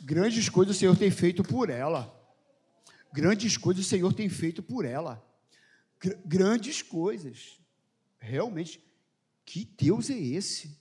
grandes 0.00 0.48
coisas 0.48 0.76
o 0.76 0.78
Senhor 0.78 0.96
tem 0.96 1.10
feito 1.10 1.42
por 1.42 1.70
ela, 1.70 2.14
grandes 3.12 3.56
coisas 3.56 3.84
o 3.84 3.88
Senhor 3.88 4.12
tem 4.12 4.28
feito 4.28 4.62
por 4.62 4.84
ela, 4.84 5.24
Gr 6.00 6.14
grandes 6.24 6.82
coisas 6.82 7.58
realmente, 8.18 8.82
que 9.44 9.64
Deus 9.64 10.10
é 10.10 10.18
esse? 10.18 10.78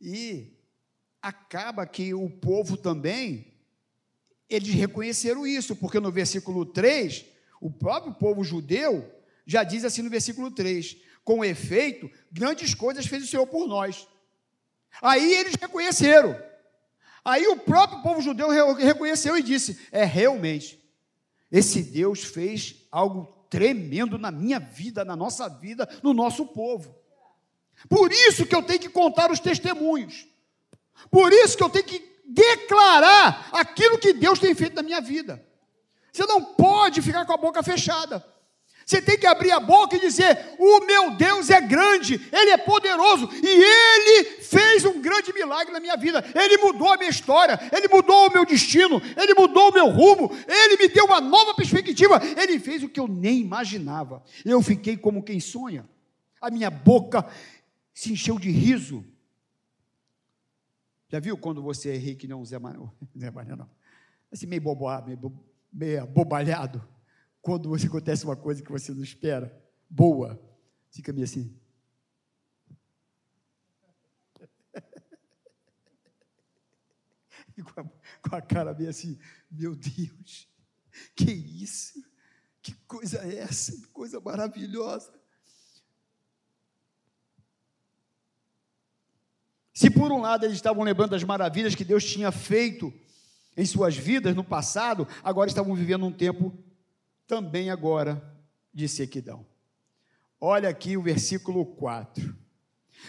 E 0.00 0.52
acaba 1.22 1.86
que 1.86 2.12
o 2.12 2.28
povo 2.28 2.76
também, 2.76 3.54
eles 4.48 4.74
reconheceram 4.74 5.46
isso, 5.46 5.74
porque 5.74 5.98
no 5.98 6.12
versículo 6.12 6.66
3, 6.66 7.24
o 7.60 7.70
próprio 7.70 8.12
povo 8.12 8.44
judeu 8.44 9.10
já 9.46 9.64
diz 9.64 9.84
assim 9.84 10.02
no 10.02 10.10
versículo 10.10 10.50
3: 10.50 10.96
com 11.24 11.44
efeito, 11.44 12.10
grandes 12.30 12.74
coisas 12.74 13.06
fez 13.06 13.24
o 13.24 13.26
Senhor 13.26 13.46
por 13.46 13.66
nós. 13.66 14.06
Aí 15.02 15.32
eles 15.34 15.54
reconheceram. 15.54 16.40
Aí 17.24 17.46
o 17.46 17.56
próprio 17.56 18.02
povo 18.02 18.20
judeu 18.20 18.74
reconheceu 18.74 19.36
e 19.36 19.42
disse: 19.42 19.80
é 19.90 20.04
realmente, 20.04 20.78
esse 21.50 21.82
Deus 21.82 22.22
fez 22.22 22.86
algo 22.90 23.46
tremendo 23.48 24.18
na 24.18 24.30
minha 24.30 24.58
vida, 24.58 25.04
na 25.04 25.16
nossa 25.16 25.48
vida, 25.48 25.88
no 26.02 26.12
nosso 26.12 26.46
povo. 26.46 26.94
Por 27.88 28.12
isso 28.12 28.46
que 28.46 28.54
eu 28.54 28.62
tenho 28.62 28.80
que 28.80 28.88
contar 28.88 29.30
os 29.30 29.40
testemunhos. 29.40 30.26
Por 31.10 31.32
isso 31.32 31.56
que 31.56 31.62
eu 31.62 31.70
tenho 31.70 31.84
que 31.84 32.14
declarar 32.24 33.48
aquilo 33.52 33.98
que 33.98 34.12
Deus 34.12 34.38
tem 34.38 34.54
feito 34.54 34.74
na 34.74 34.82
minha 34.82 35.00
vida. 35.00 35.44
Você 36.12 36.26
não 36.26 36.42
pode 36.42 37.02
ficar 37.02 37.24
com 37.26 37.32
a 37.32 37.36
boca 37.36 37.62
fechada. 37.62 38.24
Você 38.86 39.00
tem 39.00 39.18
que 39.18 39.26
abrir 39.26 39.50
a 39.50 39.60
boca 39.60 39.96
e 39.96 40.00
dizer: 40.00 40.54
O 40.58 40.80
meu 40.80 41.12
Deus 41.12 41.48
é 41.48 41.60
grande, 41.60 42.28
Ele 42.32 42.50
é 42.50 42.56
poderoso 42.56 43.28
e 43.42 43.48
Ele 43.48 44.42
fez 44.58 44.84
um 44.84 45.00
grande 45.00 45.32
milagre 45.32 45.72
na 45.72 45.80
minha 45.80 45.96
vida. 45.96 46.24
Ele 46.34 46.58
mudou 46.58 46.92
a 46.92 46.96
minha 46.96 47.10
história, 47.10 47.58
Ele 47.72 47.88
mudou 47.88 48.28
o 48.28 48.32
meu 48.32 48.46
destino, 48.46 49.00
Ele 49.16 49.34
mudou 49.34 49.70
o 49.70 49.72
meu 49.72 49.88
rumo, 49.88 50.30
Ele 50.46 50.76
me 50.76 50.88
deu 50.88 51.04
uma 51.06 51.20
nova 51.20 51.54
perspectiva. 51.54 52.20
Ele 52.40 52.58
fez 52.58 52.82
o 52.82 52.88
que 52.88 53.00
eu 53.00 53.08
nem 53.08 53.40
imaginava. 53.40 54.22
Eu 54.44 54.62
fiquei 54.62 54.96
como 54.96 55.22
quem 55.22 55.40
sonha. 55.40 55.88
A 56.40 56.50
minha 56.50 56.70
boca 56.70 57.26
se 57.92 58.12
encheu 58.12 58.38
de 58.38 58.50
riso. 58.50 59.04
Já 61.08 61.20
viu 61.20 61.36
quando 61.36 61.62
você 61.62 61.90
é 61.90 61.96
rico 61.96 62.24
e 62.24 62.28
não 62.28 62.44
Zé 62.44 62.58
Mané? 62.58 62.78
Zé 63.18 63.30
Mané 63.30 63.56
não. 63.56 63.70
Assim, 64.32 64.46
meio 64.46 64.62
boboado, 64.62 65.06
meio, 65.06 65.44
meio 65.72 66.02
abobalhado 66.02 66.94
quando 67.44 67.68
você 67.68 67.86
acontece 67.86 68.24
uma 68.24 68.34
coisa 68.34 68.62
que 68.62 68.72
você 68.72 68.90
não 68.90 69.02
espera, 69.02 69.54
boa, 69.88 70.40
fica 70.90 71.12
meio 71.12 71.24
assim. 71.24 71.54
E 77.56 77.62
com 77.64 77.80
a, 77.80 77.84
com 78.28 78.36
a 78.36 78.42
cara 78.42 78.74
meio 78.74 78.90
assim, 78.90 79.18
meu 79.50 79.74
Deus, 79.74 80.48
que 81.14 81.30
isso? 81.30 82.02
Que 82.62 82.72
coisa 82.86 83.18
é 83.18 83.38
essa? 83.38 83.72
Que 83.72 83.86
coisa 83.88 84.20
maravilhosa. 84.20 85.12
Se 89.72 89.90
por 89.90 90.12
um 90.12 90.20
lado 90.20 90.46
eles 90.46 90.56
estavam 90.56 90.84
lembrando 90.84 91.10
das 91.10 91.24
maravilhas 91.24 91.74
que 91.74 91.84
Deus 91.84 92.04
tinha 92.04 92.30
feito 92.30 92.92
em 93.56 93.66
suas 93.66 93.96
vidas 93.96 94.34
no 94.34 94.44
passado, 94.44 95.06
agora 95.22 95.48
estavam 95.48 95.74
vivendo 95.74 96.06
um 96.06 96.12
tempo 96.12 96.56
também 97.26 97.70
agora 97.70 98.22
de 98.72 98.88
sequidão. 98.88 99.44
Olha 100.40 100.68
aqui 100.68 100.96
o 100.96 101.02
versículo 101.02 101.66
4. 101.66 102.36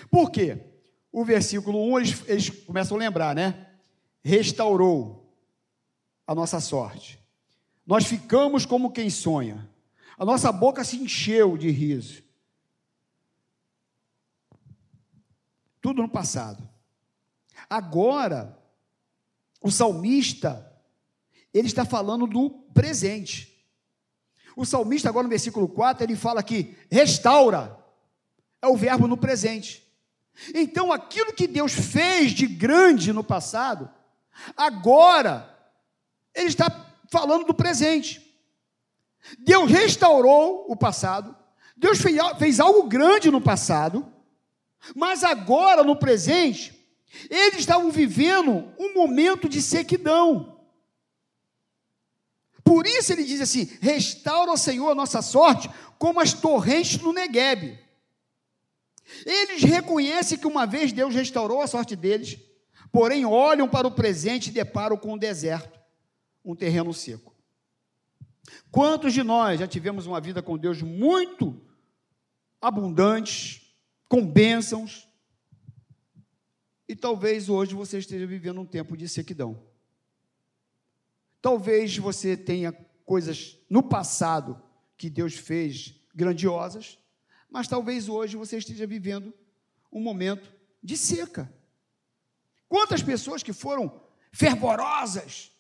Por 0.10 0.32
quê? 0.32 0.58
O 1.12 1.24
versículo 1.24 1.94
1 1.94 2.00
eles, 2.00 2.24
eles 2.28 2.50
começam 2.50 2.98
a 2.98 3.00
lembrar, 3.00 3.36
né? 3.36 3.75
Restaurou 4.28 5.32
a 6.26 6.34
nossa 6.34 6.60
sorte. 6.60 7.20
Nós 7.86 8.06
ficamos 8.06 8.66
como 8.66 8.92
quem 8.92 9.08
sonha. 9.08 9.70
A 10.18 10.26
nossa 10.26 10.52
boca 10.52 10.84
se 10.84 10.98
encheu 10.98 11.56
de 11.56 11.70
riso. 11.70 12.24
Tudo 15.80 16.02
no 16.02 16.10
passado. 16.10 16.68
Agora, 17.70 18.58
o 19.62 19.70
salmista, 19.70 20.76
ele 21.54 21.68
está 21.68 21.86
falando 21.86 22.26
do 22.26 22.50
presente. 22.50 23.64
O 24.56 24.66
salmista, 24.66 25.08
agora 25.08 25.26
no 25.26 25.30
versículo 25.30 25.68
4, 25.68 26.04
ele 26.04 26.16
fala 26.16 26.42
que 26.42 26.76
restaura, 26.90 27.78
é 28.60 28.68
o 28.68 28.76
verbo 28.76 29.06
no 29.06 29.18
presente. 29.18 29.88
Então, 30.56 30.92
aquilo 30.92 31.32
que 31.32 31.46
Deus 31.46 31.74
fez 31.74 32.32
de 32.32 32.48
grande 32.48 33.14
no 33.14 33.24
passado, 33.24 33.88
agora, 34.56 35.50
ele 36.34 36.48
está 36.48 36.70
falando 37.10 37.46
do 37.46 37.54
presente. 37.54 38.22
Deus 39.40 39.70
restaurou 39.72 40.66
o 40.70 40.76
passado, 40.76 41.36
Deus 41.76 42.00
fez, 42.38 42.60
algo 42.60 42.84
grande 42.84 43.32
no 43.32 43.42
passado, 43.42 44.12
mas 44.96 45.24
agora, 45.24 45.84
no 45.84 45.96
presente, 45.96 46.74
eles 47.30 47.60
estavam 47.60 47.90
vivendo 47.90 48.72
um 48.78 48.94
momento 48.94 49.50
de 49.50 49.62
sequidão. 49.62 50.60
Por 52.64 52.86
isso 52.86 53.14
ele 53.14 53.24
diz 53.24 53.42
assim: 53.42 53.70
restaura 53.82 54.52
o 54.52 54.58
Senhor 54.58 54.90
a 54.92 54.96
nossa 54.96 55.22
sorte, 55.22 55.70
como 55.98 56.20
as 56.20 56.34
torrentes 56.34 57.00
no 57.00 57.14
Neguebe. 57.14 57.80
Eles 59.26 59.64
reconhecem 59.64 60.38
que 60.38 60.48
uma 60.48 60.66
vez 60.66 60.92
Deus 60.92 61.14
restaurou 61.14 61.62
a 61.62 61.68
sorte 61.68 61.96
deles, 61.96 62.40
porém 62.96 63.26
olham 63.26 63.68
para 63.68 63.86
o 63.86 63.92
presente 63.92 64.48
e 64.48 64.54
deparam 64.54 64.96
com 64.96 65.16
um 65.16 65.18
deserto, 65.18 65.78
um 66.46 66.56
terreno 66.56 66.94
seco. 66.94 67.36
Quantos 68.72 69.14
de 69.14 69.22
nós 69.22 69.60
já 69.60 69.68
tivemos 69.68 70.06
uma 70.06 70.22
vida 70.22 70.42
com 70.42 70.58
Deus 70.58 70.82
muito 70.82 71.62
abundante, 72.62 73.76
com 74.08 74.26
bênçãos, 74.26 75.10
e 76.88 76.96
talvez 76.96 77.50
hoje 77.50 77.76
você 77.76 77.98
esteja 77.98 78.26
vivendo 78.26 78.62
um 78.62 78.66
tempo 78.66 78.96
de 78.96 79.10
sequidão. 79.10 79.62
Talvez 81.42 81.98
você 81.98 82.38
tenha 82.38 82.72
coisas 83.04 83.60
no 83.70 83.84
passado 83.84 84.64
que 84.98 85.10
Deus 85.10 85.34
fez 85.34 85.96
grandiosas, 86.16 86.98
mas 87.50 87.68
talvez 87.68 88.08
hoje 88.08 88.38
você 88.38 88.56
esteja 88.56 88.88
vivendo 88.88 89.34
um 89.92 90.00
momento 90.00 90.50
de 90.82 90.96
seca. 90.96 91.54
Quantas 92.68 93.02
pessoas 93.02 93.44
que 93.44 93.54
foram 93.54 94.02
fervorosas, 94.32 95.52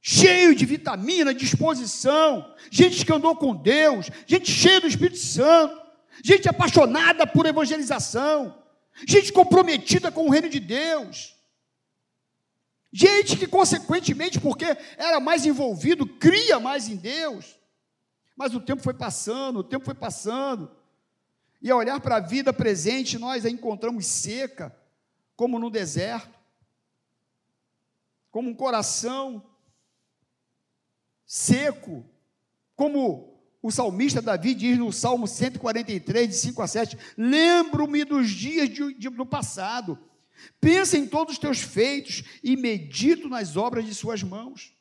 cheio 0.00 0.54
de 0.54 0.64
vitamina, 0.64 1.34
disposição, 1.34 2.54
gente 2.70 3.04
que 3.04 3.12
andou 3.12 3.36
com 3.36 3.54
Deus, 3.54 4.10
gente 4.26 4.50
cheia 4.50 4.80
do 4.80 4.86
Espírito 4.86 5.18
Santo, 5.18 5.80
gente 6.24 6.48
apaixonada 6.48 7.26
por 7.26 7.46
evangelização, 7.46 8.62
gente 9.06 9.32
comprometida 9.32 10.10
com 10.10 10.26
o 10.26 10.30
reino 10.30 10.48
de 10.48 10.58
Deus, 10.58 11.36
gente 12.92 13.36
que, 13.36 13.46
consequentemente, 13.46 14.40
porque 14.40 14.64
era 14.96 15.20
mais 15.20 15.44
envolvido, 15.44 16.06
cria 16.06 16.58
mais 16.58 16.88
em 16.88 16.96
Deus, 16.96 17.56
mas 18.34 18.54
o 18.54 18.60
tempo 18.60 18.82
foi 18.82 18.94
passando, 18.94 19.58
o 19.58 19.64
tempo 19.64 19.84
foi 19.84 19.94
passando, 19.94 20.70
e 21.60 21.70
ao 21.70 21.78
olhar 21.78 22.00
para 22.00 22.16
a 22.16 22.20
vida 22.20 22.52
presente, 22.52 23.18
nós 23.18 23.44
a 23.44 23.50
encontramos 23.50 24.06
seca, 24.06 24.74
como 25.40 25.58
no 25.58 25.70
deserto, 25.70 26.38
como 28.30 28.50
um 28.50 28.54
coração 28.54 29.42
seco, 31.24 32.04
como 32.76 33.42
o 33.62 33.70
salmista 33.70 34.20
Davi 34.20 34.52
diz 34.54 34.76
no 34.76 34.92
Salmo 34.92 35.26
143, 35.26 36.28
de 36.28 36.34
5 36.34 36.60
a 36.60 36.66
7, 36.66 36.98
lembro-me 37.16 38.04
dos 38.04 38.28
dias 38.28 38.68
de, 38.68 38.92
de, 38.92 39.08
do 39.08 39.24
passado, 39.24 39.98
pensa 40.60 40.98
em 40.98 41.06
todos 41.06 41.32
os 41.32 41.38
teus 41.38 41.60
feitos 41.62 42.22
e 42.44 42.54
medito 42.54 43.26
nas 43.26 43.56
obras 43.56 43.86
de 43.86 43.94
suas 43.94 44.22
mãos. 44.22 44.76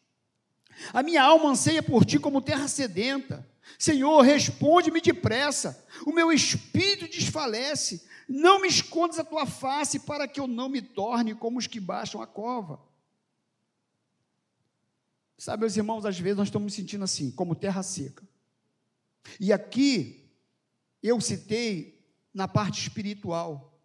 A 0.92 1.02
minha 1.02 1.24
alma 1.24 1.52
anseia 1.52 1.82
por 1.82 2.04
ti 2.04 2.20
como 2.20 2.42
terra 2.42 2.68
sedenta. 2.68 3.50
Senhor, 3.78 4.22
responde-me 4.22 5.02
depressa. 5.02 5.86
O 6.06 6.12
meu 6.12 6.32
espírito 6.32 7.10
desfalece. 7.10 8.04
Não 8.28 8.62
me 8.62 8.68
escondes 8.68 9.20
a 9.20 9.24
tua 9.24 9.46
face 9.46 10.00
para 10.00 10.28
que 10.28 10.40
eu 10.40 10.48
não 10.48 10.70
me 10.70 10.82
torne 10.82 11.36
como 11.36 11.58
os 11.58 11.68
que 11.68 11.80
baixam 11.80 12.22
a 12.22 12.28
cova. 12.28 12.80
Sabe, 15.38 15.62
meus 15.62 15.78
irmãos, 15.78 16.06
às 16.06 16.20
vezes 16.20 16.38
nós 16.38 16.48
estamos 16.50 16.66
nos 16.66 16.74
sentindo 16.74 17.04
assim, 17.04 17.32
como 17.32 17.56
terra 17.56 17.82
seca. 17.82 18.28
E 19.40 19.54
aqui 19.54 20.30
eu 21.02 21.20
citei 21.22 22.00
na 22.34 22.48
parte 22.48 22.82
espiritual. 22.82 23.80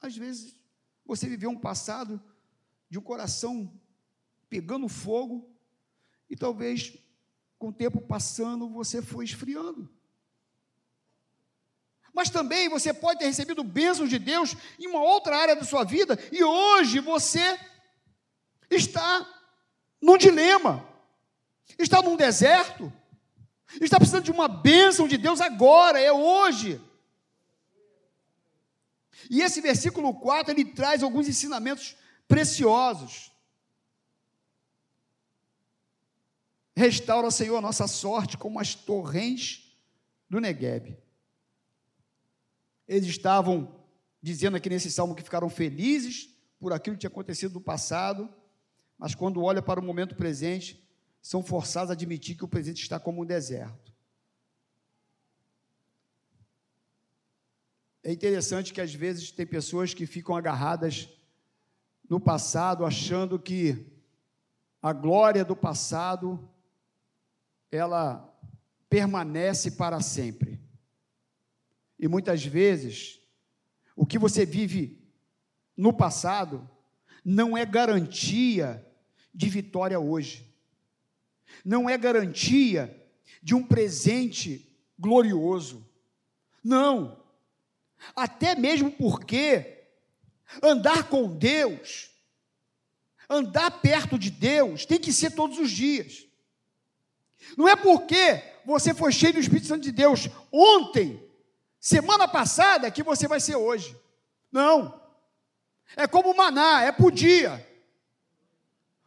Às 0.00 0.16
vezes 0.16 0.54
você 1.04 1.28
viveu 1.28 1.50
um 1.50 1.58
passado 1.58 2.22
de 2.88 2.98
um 2.98 3.02
coração 3.02 3.72
pegando 4.48 4.88
fogo 4.88 5.50
e 6.30 6.36
talvez 6.36 6.96
com 7.62 7.68
o 7.68 7.72
tempo 7.72 8.00
passando 8.00 8.68
você 8.68 9.00
foi 9.00 9.24
esfriando. 9.24 9.88
Mas 12.12 12.28
também 12.28 12.68
você 12.68 12.92
pode 12.92 13.20
ter 13.20 13.26
recebido 13.26 13.62
bênçãos 13.62 14.10
de 14.10 14.18
Deus 14.18 14.56
em 14.80 14.88
uma 14.88 15.00
outra 15.00 15.36
área 15.36 15.54
da 15.54 15.62
sua 15.62 15.84
vida 15.84 16.18
e 16.32 16.42
hoje 16.42 16.98
você 16.98 17.56
está 18.68 19.24
num 20.00 20.18
dilema, 20.18 20.84
está 21.78 22.02
num 22.02 22.16
deserto, 22.16 22.92
está 23.80 23.96
precisando 23.96 24.24
de 24.24 24.32
uma 24.32 24.48
bênção 24.48 25.06
de 25.06 25.16
Deus 25.16 25.40
agora, 25.40 26.00
é 26.00 26.10
hoje. 26.10 26.80
E 29.30 29.40
esse 29.40 29.60
versículo 29.60 30.12
4 30.14 30.52
ele 30.52 30.64
traz 30.64 31.00
alguns 31.00 31.28
ensinamentos 31.28 31.94
preciosos. 32.26 33.31
Restaura, 36.74 37.30
Senhor, 37.30 37.56
a 37.56 37.60
nossa 37.60 37.86
sorte 37.86 38.38
como 38.38 38.58
as 38.58 38.74
torrentes 38.74 39.76
do 40.28 40.40
Negueb. 40.40 40.96
Eles 42.88 43.08
estavam 43.08 43.84
dizendo 44.22 44.56
aqui 44.56 44.68
nesse 44.68 44.90
salmo 44.90 45.14
que 45.14 45.22
ficaram 45.22 45.50
felizes 45.50 46.30
por 46.58 46.72
aquilo 46.72 46.96
que 46.96 47.00
tinha 47.00 47.10
acontecido 47.10 47.54
no 47.54 47.60
passado, 47.60 48.32
mas 48.96 49.14
quando 49.14 49.42
olha 49.42 49.60
para 49.60 49.80
o 49.80 49.82
momento 49.82 50.14
presente, 50.14 50.82
são 51.20 51.42
forçados 51.42 51.90
a 51.90 51.92
admitir 51.92 52.36
que 52.36 52.44
o 52.44 52.48
presente 52.48 52.82
está 52.82 52.98
como 52.98 53.22
um 53.22 53.26
deserto. 53.26 53.92
É 58.02 58.10
interessante 58.10 58.72
que 58.72 58.80
às 58.80 58.92
vezes 58.92 59.30
tem 59.30 59.46
pessoas 59.46 59.94
que 59.94 60.06
ficam 60.06 60.34
agarradas 60.34 61.08
no 62.08 62.18
passado, 62.18 62.84
achando 62.84 63.38
que 63.38 63.86
a 64.80 64.92
glória 64.92 65.44
do 65.44 65.54
passado 65.54 66.48
ela 67.72 68.32
permanece 68.88 69.72
para 69.72 70.00
sempre. 70.00 70.60
E 71.98 72.06
muitas 72.06 72.44
vezes 72.44 73.20
o 73.96 74.06
que 74.06 74.18
você 74.18 74.46
vive 74.46 75.02
no 75.76 75.92
passado 75.92 76.70
não 77.24 77.56
é 77.56 77.66
garantia 77.66 78.86
de 79.34 79.48
vitória 79.48 79.98
hoje 79.98 80.52
não 81.64 81.88
é 81.88 81.98
garantia 81.98 82.96
de 83.42 83.54
um 83.54 83.62
presente 83.62 84.74
glorioso. 84.98 85.86
Não. 86.62 87.20
Até 88.14 88.54
mesmo 88.54 88.90
porque 88.90 89.84
andar 90.62 91.08
com 91.08 91.36
Deus, 91.36 92.10
andar 93.28 93.82
perto 93.82 94.18
de 94.18 94.30
Deus, 94.30 94.86
tem 94.86 94.98
que 94.98 95.12
ser 95.12 95.32
todos 95.32 95.58
os 95.58 95.70
dias. 95.70 96.26
Não 97.56 97.68
é 97.68 97.76
porque 97.76 98.42
você 98.64 98.94
foi 98.94 99.12
cheio 99.12 99.34
do 99.34 99.40
Espírito 99.40 99.66
Santo 99.66 99.82
de 99.82 99.92
Deus 99.92 100.28
ontem, 100.52 101.22
semana 101.80 102.28
passada, 102.28 102.90
que 102.90 103.02
você 103.02 103.26
vai 103.26 103.40
ser 103.40 103.56
hoje. 103.56 103.96
Não. 104.50 105.00
É 105.96 106.06
como 106.06 106.30
o 106.30 106.36
maná, 106.36 106.82
é 106.82 106.92
por 106.92 107.10
dia. 107.10 107.66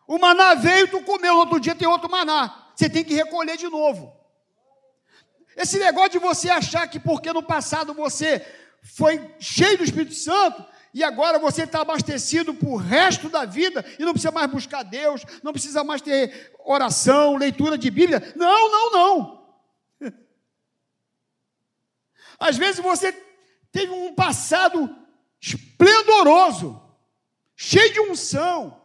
O 0.07 0.19
maná 0.19 0.53
veio, 0.53 0.89
tu 0.89 1.01
comeu, 1.01 1.33
no 1.33 1.39
outro 1.39 1.59
dia 1.59 1.73
tem 1.73 1.87
outro 1.87 2.09
maná. 2.09 2.71
Você 2.75 2.89
tem 2.89 3.03
que 3.03 3.13
recolher 3.13 3.57
de 3.57 3.67
novo. 3.67 4.13
Esse 5.55 5.79
negócio 5.79 6.11
de 6.11 6.19
você 6.19 6.49
achar 6.49 6.87
que 6.87 6.99
porque 6.99 7.31
no 7.31 7.41
passado 7.41 7.93
você 7.93 8.45
foi 8.83 9.33
cheio 9.39 9.77
do 9.77 9.83
Espírito 9.83 10.13
Santo 10.13 10.63
e 10.95 11.03
agora 11.03 11.37
você 11.37 11.63
está 11.63 11.81
abastecido 11.81 12.53
para 12.53 12.69
o 12.69 12.77
resto 12.77 13.27
da 13.27 13.43
vida 13.43 13.85
e 13.99 14.05
não 14.05 14.13
precisa 14.13 14.31
mais 14.31 14.49
buscar 14.49 14.81
Deus, 14.81 15.25
não 15.43 15.51
precisa 15.51 15.83
mais 15.83 16.01
ter 16.01 16.55
oração, 16.63 17.35
leitura 17.35 17.77
de 17.77 17.91
Bíblia. 17.91 18.33
Não, 18.33 18.71
não, 18.71 18.91
não. 18.91 19.59
Às 22.39 22.55
vezes 22.55 22.81
você 22.81 23.11
teve 23.73 23.91
um 23.91 24.15
passado 24.15 24.89
esplendoroso, 25.41 26.81
cheio 27.57 27.91
de 27.91 27.99
unção, 27.99 28.81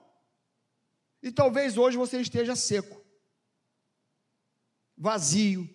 e 1.23 1.31
talvez 1.31 1.79
hoje 1.79 1.97
você 1.97 2.21
esteja 2.21 2.57
seco, 2.57 3.01
vazio, 4.99 5.71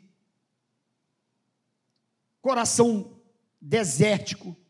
coração 2.41 3.21
desértico. 3.61 4.64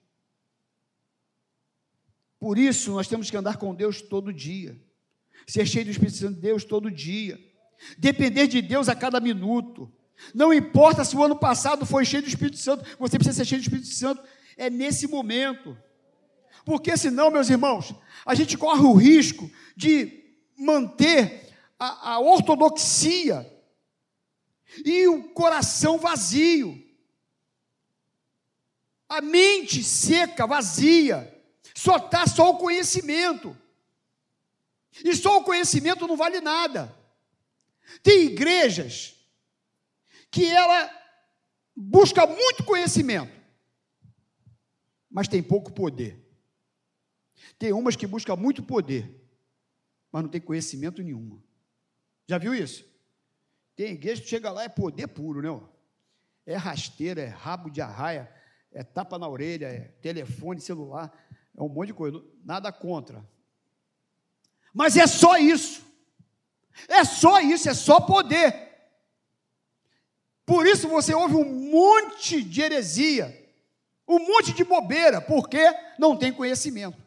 Por 2.46 2.60
isso, 2.60 2.92
nós 2.92 3.08
temos 3.08 3.32
que 3.32 3.36
andar 3.36 3.58
com 3.58 3.74
Deus 3.74 4.04
todo 4.04 4.32
dia, 4.32 4.80
ser 5.48 5.66
cheio 5.66 5.86
do 5.86 5.90
Espírito 5.90 6.16
Santo 6.16 6.36
de 6.36 6.42
Deus 6.42 6.64
todo 6.64 6.92
dia, 6.92 7.44
depender 7.98 8.46
de 8.46 8.62
Deus 8.62 8.88
a 8.88 8.94
cada 8.94 9.20
minuto. 9.20 9.92
Não 10.32 10.54
importa 10.54 11.04
se 11.04 11.18
o 11.18 11.24
ano 11.24 11.36
passado 11.36 11.88
foi 11.88 12.06
cheio 12.06 12.22
do 12.22 12.30
Espírito 12.30 12.58
Santo, 12.58 12.86
você 13.00 13.18
precisa 13.18 13.38
ser 13.38 13.46
cheio 13.46 13.62
do 13.62 13.64
Espírito 13.64 13.88
Santo, 13.88 14.22
é 14.56 14.70
nesse 14.70 15.08
momento. 15.08 15.76
Porque 16.64 16.96
senão, 16.96 17.32
meus 17.32 17.50
irmãos, 17.50 17.96
a 18.24 18.36
gente 18.36 18.56
corre 18.60 18.82
o 18.82 18.94
risco 18.94 19.50
de 19.76 20.38
manter 20.56 21.52
a, 21.80 22.12
a 22.12 22.20
ortodoxia 22.20 23.52
e 24.86 25.08
o 25.08 25.30
coração 25.30 25.98
vazio, 25.98 26.80
a 29.10 29.20
mente 29.20 29.84
seca, 29.84 30.46
vazia, 30.46 31.35
só 31.76 31.98
está 31.98 32.26
só 32.26 32.52
o 32.52 32.58
conhecimento. 32.58 33.56
E 35.04 35.14
só 35.16 35.40
o 35.40 35.44
conhecimento 35.44 36.08
não 36.08 36.16
vale 36.16 36.40
nada. 36.40 36.96
Tem 38.02 38.28
igrejas 38.28 39.16
que 40.32 40.46
ela 40.46 40.90
busca 41.76 42.26
muito 42.26 42.64
conhecimento, 42.64 43.32
mas 45.10 45.28
tem 45.28 45.44
pouco 45.44 45.72
poder. 45.72 46.26
Tem 47.60 47.74
umas 47.74 47.96
que 47.96 48.08
buscam 48.08 48.36
muito 48.36 48.64
poder, 48.64 49.22
mas 50.12 50.24
não 50.24 50.30
tem 50.30 50.42
conhecimento 50.42 51.04
nenhum. 51.04 51.42
Já 52.26 52.38
viu 52.38 52.56
isso? 52.56 52.86
Tem 53.76 53.92
igreja 53.92 54.22
que 54.22 54.30
chega 54.30 54.52
lá 54.52 54.64
é 54.64 54.70
poder 54.70 55.08
puro, 55.08 55.42
né? 55.42 55.68
É 56.46 56.56
rasteira, 56.56 57.22
é 57.22 57.28
rabo 57.28 57.70
de 57.70 57.82
arraia, 57.82 58.32
é 58.72 58.84
tapa 58.84 59.20
na 59.20 59.28
orelha, 59.28 59.68
é 59.68 59.80
telefone, 60.02 60.62
celular, 60.62 61.12
é 61.58 61.62
um 61.62 61.70
monte 61.70 61.88
de 61.88 61.94
coisa. 61.94 62.24
Nada 62.44 62.72
contra. 62.72 63.26
Mas 64.74 64.98
é 64.98 65.08
só 65.08 65.38
isso. 65.38 65.84
É 66.88 67.04
só 67.04 67.40
isso, 67.40 67.70
é 67.70 67.74
só 67.74 68.02
poder. 68.02 68.66
Por 70.46 70.68
isso 70.68 70.88
você 70.88 71.14
ouve 71.14 71.36
um 71.36 71.72
monte 71.72 72.44
de 72.44 72.62
heresia, 72.62 73.52
um 74.08 74.20
monte 74.20 74.54
de 74.54 74.64
bobeira, 74.64 75.22
porque 75.22 75.60
não 75.98 76.16
tem 76.16 76.32
conhecimento. 76.32 77.04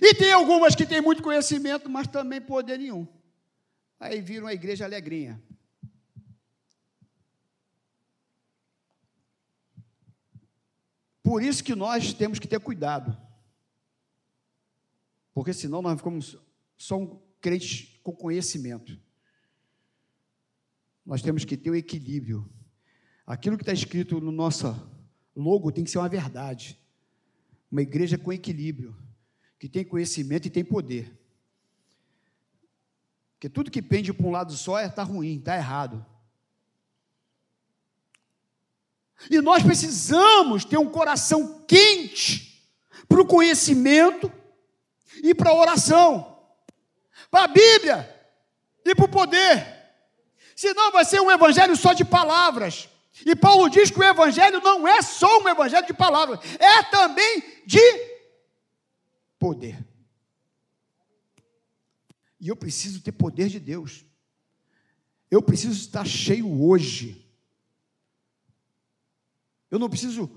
E 0.00 0.14
tem 0.14 0.32
algumas 0.32 0.74
que 0.74 0.86
têm 0.86 1.00
muito 1.00 1.22
conhecimento, 1.22 1.88
mas 1.88 2.08
também 2.08 2.40
poder 2.40 2.78
nenhum. 2.78 3.06
Aí 4.00 4.20
viram 4.20 4.46
a 4.46 4.54
igreja 4.54 4.84
alegrinha. 4.84 5.40
Por 11.32 11.42
isso 11.42 11.64
que 11.64 11.74
nós 11.74 12.12
temos 12.12 12.38
que 12.38 12.46
ter 12.46 12.60
cuidado. 12.60 13.16
Porque 15.32 15.54
senão 15.54 15.80
nós 15.80 15.96
ficamos 15.96 16.36
só 16.76 16.98
um 16.98 17.18
crente 17.40 17.98
com 18.02 18.12
conhecimento. 18.12 19.00
Nós 21.06 21.22
temos 21.22 21.46
que 21.46 21.56
ter 21.56 21.70
o 21.70 21.72
um 21.72 21.76
equilíbrio. 21.76 22.46
Aquilo 23.26 23.56
que 23.56 23.62
está 23.62 23.72
escrito 23.72 24.20
no 24.20 24.30
nosso 24.30 24.76
logo 25.34 25.72
tem 25.72 25.84
que 25.84 25.90
ser 25.90 25.96
uma 25.96 26.08
verdade. 26.10 26.78
Uma 27.70 27.80
igreja 27.80 28.18
com 28.18 28.30
equilíbrio, 28.30 28.94
que 29.58 29.70
tem 29.70 29.86
conhecimento 29.86 30.48
e 30.48 30.50
tem 30.50 30.62
poder. 30.62 31.18
Porque 33.36 33.48
tudo 33.48 33.70
que 33.70 33.80
pende 33.80 34.12
para 34.12 34.26
um 34.26 34.30
lado 34.30 34.52
só 34.52 34.78
está 34.78 35.00
é, 35.00 35.06
ruim, 35.06 35.38
está 35.38 35.56
errado. 35.56 36.04
E 39.30 39.40
nós 39.40 39.62
precisamos 39.62 40.64
ter 40.64 40.78
um 40.78 40.88
coração 40.88 41.64
quente 41.66 42.70
para 43.08 43.20
o 43.20 43.26
conhecimento 43.26 44.30
e 45.22 45.34
para 45.34 45.50
a 45.50 45.54
oração, 45.54 46.38
para 47.30 47.44
a 47.44 47.48
Bíblia 47.48 48.08
e 48.84 48.94
para 48.94 49.04
o 49.04 49.08
poder. 49.08 49.66
Senão 50.56 50.92
vai 50.92 51.04
ser 51.04 51.20
um 51.20 51.30
evangelho 51.30 51.76
só 51.76 51.92
de 51.92 52.04
palavras. 52.04 52.88
E 53.26 53.36
Paulo 53.36 53.68
diz 53.68 53.90
que 53.90 54.00
o 54.00 54.04
evangelho 54.04 54.60
não 54.60 54.86
é 54.88 55.02
só 55.02 55.40
um 55.40 55.48
evangelho 55.48 55.86
de 55.86 55.94
palavras, 55.94 56.40
é 56.58 56.82
também 56.84 57.42
de 57.66 57.80
poder. 59.38 59.78
E 62.40 62.48
eu 62.48 62.56
preciso 62.56 63.00
ter 63.00 63.12
poder 63.12 63.48
de 63.48 63.60
Deus. 63.60 64.04
Eu 65.30 65.40
preciso 65.40 65.78
estar 65.78 66.04
cheio 66.04 66.62
hoje. 66.62 67.21
Eu 69.72 69.78
não 69.78 69.88
preciso 69.88 70.30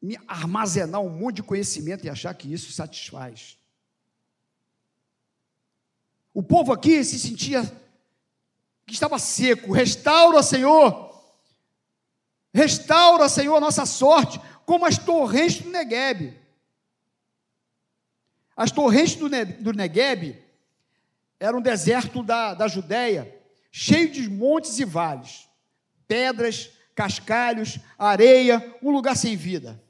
me 0.00 0.18
armazenar 0.28 1.00
um 1.00 1.08
monte 1.08 1.36
de 1.36 1.42
conhecimento 1.42 2.04
e 2.04 2.10
achar 2.10 2.34
que 2.34 2.52
isso 2.52 2.70
satisfaz. 2.70 3.56
O 6.34 6.42
povo 6.42 6.70
aqui 6.70 7.02
se 7.02 7.18
sentia 7.18 7.62
que 8.84 8.92
estava 8.92 9.18
seco. 9.18 9.72
Restaura, 9.72 10.42
Senhor. 10.42 11.18
Restaura, 12.52 13.26
Senhor, 13.26 13.56
a 13.56 13.60
nossa 13.60 13.86
sorte, 13.86 14.38
como 14.66 14.84
as 14.84 14.98
torrentes 14.98 15.62
do 15.62 15.70
Negueb. 15.70 16.38
As 18.54 18.70
torrentes 18.70 19.14
do, 19.14 19.72
Negueb 19.72 20.44
era 21.40 21.56
um 21.56 21.62
deserto 21.62 22.22
da, 22.22 22.52
da 22.52 22.68
Judéia, 22.68 23.34
cheio 23.72 24.10
de 24.10 24.28
montes 24.28 24.78
e 24.78 24.84
vales, 24.84 25.48
pedras, 26.06 26.75
cascalhos, 26.96 27.78
areia, 27.98 28.74
um 28.82 28.90
lugar 28.90 29.14
sem 29.14 29.36
vida. 29.36 29.80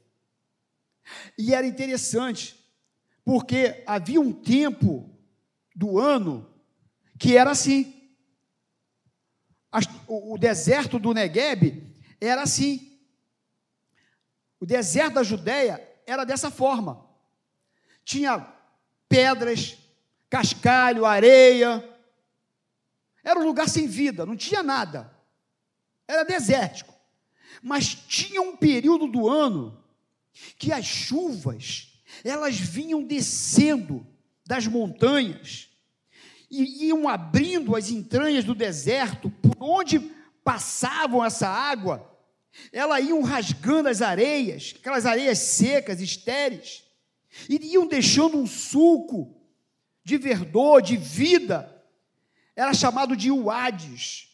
E 1.37 1.55
era 1.55 1.65
interessante, 1.65 2.55
porque 3.23 3.81
havia 3.87 4.19
um 4.19 4.33
tempo 4.33 5.09
do 5.73 5.97
ano 5.97 6.53
que 7.17 7.37
era 7.37 7.49
assim. 7.49 8.11
O 10.05 10.37
deserto 10.37 10.99
do 10.99 11.13
Negueb 11.13 11.95
era 12.19 12.41
assim. 12.41 12.99
O 14.59 14.65
deserto 14.65 15.13
da 15.15 15.23
Judéia 15.23 15.81
era 16.05 16.25
dessa 16.25 16.51
forma. 16.51 17.07
Tinha 18.03 18.53
pedras, 19.07 19.77
cascalho, 20.29 21.05
areia. 21.05 21.87
Era 23.23 23.39
um 23.39 23.45
lugar 23.45 23.69
sem 23.69 23.87
vida, 23.87 24.25
não 24.25 24.35
tinha 24.35 24.61
nada. 24.61 25.15
Era 26.05 26.23
desértico. 26.23 26.96
Mas 27.61 27.95
tinha 27.95 28.41
um 28.41 28.55
período 28.55 29.07
do 29.07 29.27
ano 29.27 29.77
que 30.57 30.71
as 30.71 30.85
chuvas, 30.85 32.01
elas 32.23 32.57
vinham 32.59 33.03
descendo 33.03 34.05
das 34.45 34.67
montanhas 34.67 35.69
e 36.49 36.85
iam 36.87 37.07
abrindo 37.07 37.75
as 37.75 37.89
entranhas 37.89 38.43
do 38.45 38.55
deserto, 38.55 39.29
por 39.29 39.55
onde 39.59 39.99
passavam 40.43 41.23
essa 41.25 41.47
água, 41.47 42.09
elas 42.71 43.03
iam 43.03 43.21
rasgando 43.21 43.89
as 43.89 44.01
areias, 44.01 44.73
aquelas 44.79 45.05
areias 45.05 45.39
secas, 45.39 45.99
estéreis, 45.99 46.83
e 47.49 47.73
iam 47.73 47.85
deixando 47.85 48.37
um 48.37 48.47
sulco 48.47 49.35
de 50.03 50.17
verdor, 50.17 50.81
de 50.81 50.95
vida, 50.95 51.73
era 52.55 52.73
chamado 52.73 53.15
de 53.15 53.29
Uades. 53.29 54.29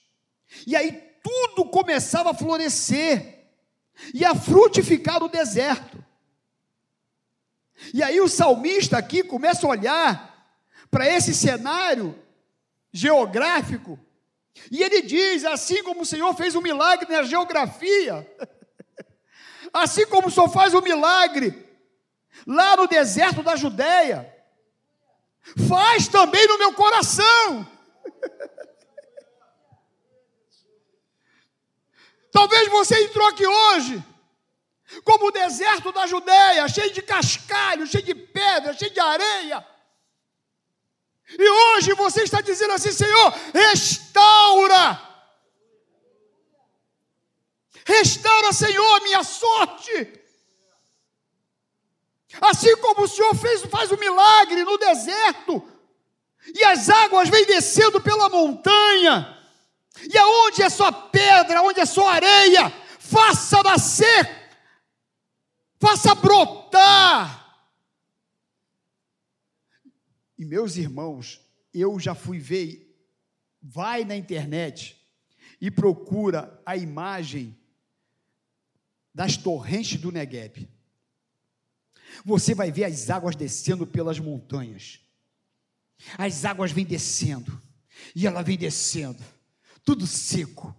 E 0.67 0.75
aí 0.75 1.12
tudo 1.23 1.65
começava 1.69 2.31
a 2.31 2.33
florescer 2.33 3.47
e 4.13 4.25
a 4.25 4.35
frutificar 4.35 5.23
o 5.23 5.29
deserto. 5.29 6.03
E 7.93 8.03
aí 8.03 8.21
o 8.21 8.27
salmista 8.27 8.97
aqui 8.97 9.23
começa 9.23 9.65
a 9.65 9.69
olhar 9.69 10.47
para 10.91 11.07
esse 11.07 11.33
cenário 11.33 12.15
geográfico 12.91 13.99
e 14.69 14.83
ele 14.83 15.01
diz: 15.01 15.45
assim 15.45 15.83
como 15.83 16.01
o 16.01 16.05
Senhor 16.05 16.33
fez 16.35 16.55
um 16.55 16.61
milagre 16.61 17.11
na 17.11 17.23
geografia, 17.23 18.29
assim 19.73 20.05
como 20.05 20.27
o 20.27 20.31
Senhor 20.31 20.49
faz 20.49 20.73
um 20.73 20.81
milagre 20.81 21.65
lá 22.45 22.77
no 22.77 22.87
deserto 22.87 23.41
da 23.41 23.55
Judéia, 23.55 24.31
faz 25.67 26.07
também 26.07 26.47
no 26.47 26.57
meu 26.57 26.73
coração. 26.73 27.72
Talvez 32.33 32.67
você 32.67 33.03
entrou 33.03 33.27
aqui 33.27 33.45
hoje, 33.45 34.03
como 35.03 35.27
o 35.27 35.31
deserto 35.31 35.91
da 35.91 36.07
Judéia, 36.07 36.67
cheio 36.67 36.91
de 36.91 37.03
cascalho, 37.03 37.85
cheio 37.85 38.03
de 38.03 38.15
pedra, 38.15 38.73
cheio 38.73 38.91
de 38.91 38.99
areia. 38.99 39.65
E 41.37 41.49
hoje 41.49 41.93
você 41.93 42.23
está 42.23 42.41
dizendo 42.41 42.73
assim: 42.73 42.91
Senhor, 42.91 43.33
restaura. 43.53 44.99
Restaura, 47.85 48.51
Senhor, 48.51 48.95
a 48.95 49.03
minha 49.03 49.23
sorte. 49.23 50.19
Assim 52.41 52.75
como 52.77 53.03
o 53.03 53.07
Senhor 53.07 53.35
fez, 53.35 53.61
faz 53.65 53.91
o 53.91 53.95
um 53.95 53.99
milagre 53.99 54.63
no 54.63 54.75
deserto, 54.79 55.61
e 56.47 56.63
as 56.65 56.89
águas 56.89 57.29
vêm 57.29 57.45
descendo 57.45 58.01
pela 58.01 58.27
montanha, 58.27 59.37
e 60.01 60.17
aonde 60.17 60.61
é 60.61 60.69
só 60.69 60.91
pedra, 60.91 61.61
onde 61.61 61.79
é 61.79 61.85
só 61.85 62.07
areia, 62.07 62.69
faça 62.99 63.61
nascer, 63.63 64.29
faça 65.79 66.15
brotar. 66.15 67.41
E 70.37 70.45
meus 70.45 70.75
irmãos, 70.77 71.41
eu 71.73 71.99
já 71.99 72.15
fui 72.15 72.39
ver, 72.39 72.97
vai 73.61 74.03
na 74.03 74.15
internet 74.15 74.99
e 75.61 75.69
procura 75.69 76.61
a 76.65 76.75
imagem 76.75 77.57
das 79.13 79.37
torrentes 79.37 79.99
do 79.99 80.11
Negueb 80.11 80.67
você 82.23 82.53
vai 82.53 82.71
ver 82.71 82.85
as 82.85 83.09
águas 83.09 83.35
descendo 83.35 83.87
pelas 83.87 84.19
montanhas. 84.19 84.99
As 86.17 86.43
águas 86.43 86.71
vêm 86.71 86.85
descendo, 86.85 87.61
e 88.13 88.27
ela 88.27 88.41
vem 88.41 88.57
descendo, 88.57 89.23
tudo 89.83 90.07
seco. 90.07 90.75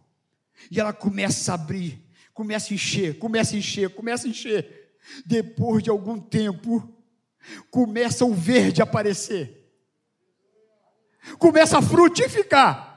E 0.70 0.80
ela 0.80 0.92
começa 0.92 1.52
a 1.52 1.54
abrir, 1.54 2.02
começa 2.32 2.72
a 2.72 2.74
encher, 2.74 3.18
começa 3.18 3.54
a 3.54 3.58
encher, 3.58 3.90
começa 3.90 4.26
a 4.26 4.30
encher. 4.30 4.96
Depois 5.24 5.82
de 5.82 5.90
algum 5.90 6.18
tempo, 6.18 6.88
começa 7.70 8.24
o 8.24 8.34
verde 8.34 8.80
a 8.80 8.84
aparecer. 8.84 9.60
começa 11.38 11.78
a 11.78 11.82
frutificar. 11.82 12.92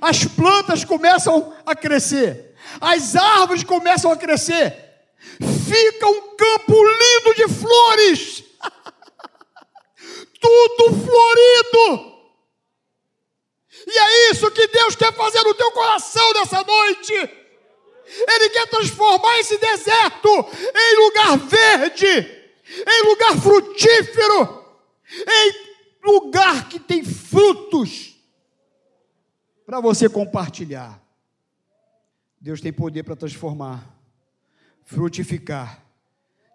As 0.00 0.24
plantas 0.24 0.84
começam 0.84 1.54
a 1.66 1.74
crescer. 1.74 2.54
As 2.80 3.16
árvores 3.16 3.64
começam 3.64 4.10
a 4.10 4.16
crescer. 4.16 4.72
Fica 5.18 6.06
um 6.06 6.36
campo 6.36 6.72
lindo 6.72 7.34
de 7.34 7.48
flores. 7.48 8.44
Tudo 10.40 11.04
florido. 11.04 12.13
E 13.86 13.98
é 13.98 14.30
isso 14.30 14.50
que 14.50 14.66
Deus 14.68 14.94
quer 14.96 15.12
fazer 15.12 15.42
no 15.42 15.54
teu 15.54 15.70
coração 15.72 16.32
nessa 16.34 16.62
noite. 16.62 17.12
Ele 17.12 18.50
quer 18.50 18.68
transformar 18.68 19.38
esse 19.38 19.58
deserto 19.58 20.28
em 20.28 21.04
lugar 21.04 21.38
verde, 21.38 22.06
em 22.86 23.08
lugar 23.08 23.36
frutífero, 23.40 24.64
em 25.26 25.64
lugar 26.04 26.68
que 26.68 26.78
tem 26.78 27.02
frutos 27.02 28.14
para 29.66 29.80
você 29.80 30.08
compartilhar. 30.08 31.02
Deus 32.40 32.60
tem 32.60 32.72
poder 32.72 33.02
para 33.02 33.16
transformar, 33.16 33.98
frutificar 34.84 35.82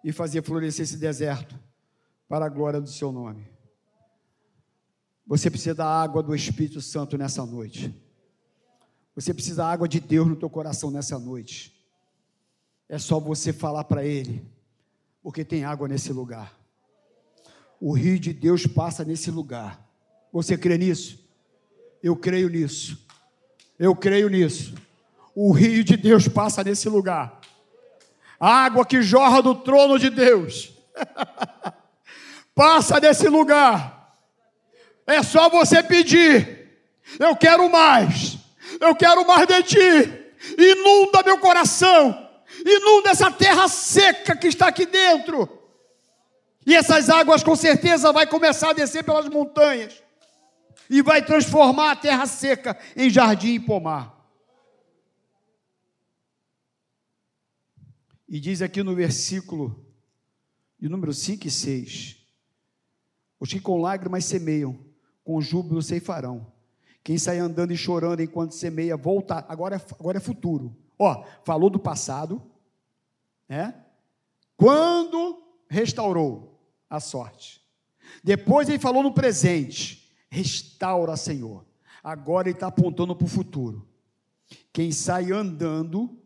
e 0.04 0.12
fazer 0.12 0.42
florescer 0.42 0.84
esse 0.84 0.96
deserto 0.96 1.58
para 2.28 2.46
a 2.46 2.48
glória 2.48 2.80
do 2.80 2.88
seu 2.88 3.10
nome. 3.10 3.59
Você 5.26 5.50
precisa 5.50 5.74
da 5.74 5.86
água 5.86 6.22
do 6.22 6.34
Espírito 6.34 6.80
Santo 6.80 7.16
nessa 7.16 7.44
noite. 7.46 7.94
Você 9.14 9.34
precisa 9.34 9.56
da 9.56 9.70
água 9.70 9.88
de 9.88 10.00
Deus 10.00 10.26
no 10.26 10.36
teu 10.36 10.48
coração 10.48 10.90
nessa 10.90 11.18
noite. 11.18 11.74
É 12.88 12.98
só 12.98 13.20
você 13.20 13.52
falar 13.52 13.84
para 13.84 14.04
Ele, 14.04 14.44
porque 15.22 15.44
tem 15.44 15.64
água 15.64 15.86
nesse 15.86 16.12
lugar. 16.12 16.58
O 17.80 17.92
rio 17.92 18.18
de 18.18 18.32
Deus 18.32 18.66
passa 18.66 19.04
nesse 19.04 19.30
lugar. 19.30 19.86
Você 20.32 20.56
crê 20.56 20.76
nisso? 20.76 21.18
Eu 22.02 22.16
creio 22.16 22.48
nisso. 22.48 23.06
Eu 23.78 23.94
creio 23.94 24.28
nisso. 24.28 24.74
O 25.34 25.52
rio 25.52 25.84
de 25.84 25.96
Deus 25.96 26.28
passa 26.28 26.62
nesse 26.64 26.88
lugar. 26.88 27.40
A 28.38 28.64
água 28.64 28.86
que 28.86 29.02
jorra 29.02 29.42
do 29.42 29.54
trono 29.54 29.98
de 29.98 30.10
Deus. 30.10 30.72
passa 32.54 32.98
nesse 33.00 33.28
lugar. 33.28 33.99
É 35.10 35.22
só 35.22 35.48
você 35.48 35.82
pedir. 35.82 36.70
Eu 37.18 37.36
quero 37.36 37.68
mais. 37.68 38.38
Eu 38.80 38.94
quero 38.94 39.26
mais 39.26 39.46
de 39.46 39.62
ti. 39.64 40.32
Inunda 40.56 41.22
meu 41.24 41.38
coração. 41.38 42.28
Inunda 42.64 43.10
essa 43.10 43.30
terra 43.30 43.66
seca 43.66 44.36
que 44.36 44.46
está 44.46 44.68
aqui 44.68 44.86
dentro. 44.86 45.48
E 46.64 46.76
essas 46.76 47.10
águas 47.10 47.42
com 47.42 47.56
certeza 47.56 48.12
vai 48.12 48.26
começar 48.26 48.70
a 48.70 48.74
descer 48.74 49.02
pelas 49.02 49.28
montanhas 49.28 50.00
e 50.88 51.02
vai 51.02 51.24
transformar 51.24 51.92
a 51.92 51.96
terra 51.96 52.26
seca 52.26 52.78
em 52.96 53.10
jardim 53.10 53.54
e 53.54 53.60
pomar. 53.60 54.16
E 58.28 58.38
diz 58.38 58.62
aqui 58.62 58.82
no 58.82 58.94
versículo 58.94 59.84
de 60.78 60.88
número 60.88 61.12
5 61.12 61.48
e 61.48 61.50
6: 61.50 62.16
Os 63.40 63.50
que 63.50 63.60
com 63.60 63.80
lágrimas 63.80 64.24
semeiam, 64.24 64.89
com 65.24 65.40
júbilo 65.40 65.82
ceifarão. 65.82 66.46
Quem 67.02 67.18
sai 67.18 67.38
andando 67.38 67.72
e 67.72 67.76
chorando 67.76 68.22
enquanto 68.22 68.52
semeia, 68.54 68.96
volta. 68.96 69.44
Agora 69.48 69.76
é, 69.76 69.80
agora 69.98 70.18
é 70.18 70.20
futuro. 70.20 70.76
Ó, 70.98 71.24
falou 71.44 71.70
do 71.70 71.78
passado, 71.78 72.42
né? 73.48 73.74
Quando 74.56 75.42
restaurou 75.68 76.60
a 76.88 77.00
sorte. 77.00 77.60
Depois 78.22 78.68
ele 78.68 78.78
falou 78.78 79.02
no 79.02 79.12
presente: 79.12 80.12
restaura, 80.28 81.16
Senhor. 81.16 81.64
Agora 82.02 82.48
ele 82.48 82.56
está 82.56 82.66
apontando 82.66 83.14
para 83.16 83.24
o 83.24 83.28
futuro. 83.28 83.86
Quem 84.72 84.90
sai 84.92 85.32
andando 85.32 86.18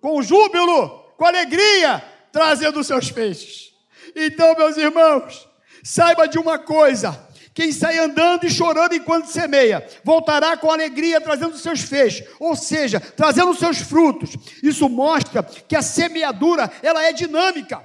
com 0.00 0.22
júbilo, 0.22 0.88
com 1.16 1.24
alegria, 1.24 2.02
trazendo 2.32 2.80
os 2.80 2.86
seus 2.86 3.10
peixes. 3.10 3.72
Então, 4.14 4.54
meus 4.56 4.76
irmãos, 4.76 5.48
saiba 5.82 6.26
de 6.26 6.38
uma 6.38 6.58
coisa: 6.58 7.28
quem 7.54 7.72
sai 7.72 7.98
andando 7.98 8.44
e 8.44 8.50
chorando 8.50 8.94
enquanto 8.94 9.26
semeia, 9.26 9.86
voltará 10.04 10.56
com 10.56 10.70
alegria 10.70 11.20
trazendo 11.20 11.54
os 11.54 11.60
seus 11.60 11.80
feixes, 11.80 12.26
ou 12.38 12.54
seja, 12.54 13.00
trazendo 13.00 13.50
os 13.50 13.58
seus 13.58 13.78
frutos. 13.78 14.36
Isso 14.62 14.88
mostra 14.88 15.42
que 15.42 15.76
a 15.76 15.82
semeadura, 15.82 16.70
ela 16.82 17.02
é 17.04 17.12
dinâmica. 17.12 17.84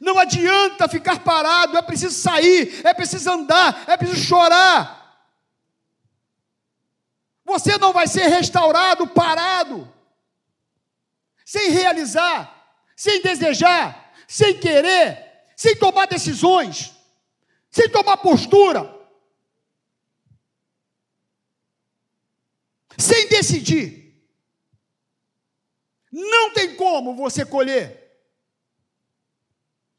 Não 0.00 0.18
adianta 0.18 0.88
ficar 0.88 1.20
parado, 1.20 1.76
é 1.76 1.82
preciso 1.82 2.14
sair, 2.14 2.80
é 2.84 2.92
preciso 2.92 3.30
andar, 3.30 3.84
é 3.86 3.96
preciso 3.96 4.24
chorar. 4.24 5.04
Você 7.44 7.76
não 7.78 7.92
vai 7.92 8.08
ser 8.08 8.26
restaurado 8.26 9.06
parado 9.06 9.93
sem 11.54 11.70
realizar, 11.70 12.82
sem 12.96 13.22
desejar, 13.22 14.12
sem 14.26 14.58
querer, 14.58 15.46
sem 15.56 15.76
tomar 15.76 16.06
decisões, 16.06 16.92
sem 17.70 17.88
tomar 17.88 18.16
postura, 18.16 18.92
sem 22.98 23.28
decidir. 23.28 24.20
Não 26.10 26.52
tem 26.52 26.74
como 26.74 27.14
você 27.14 27.46
colher. 27.46 28.02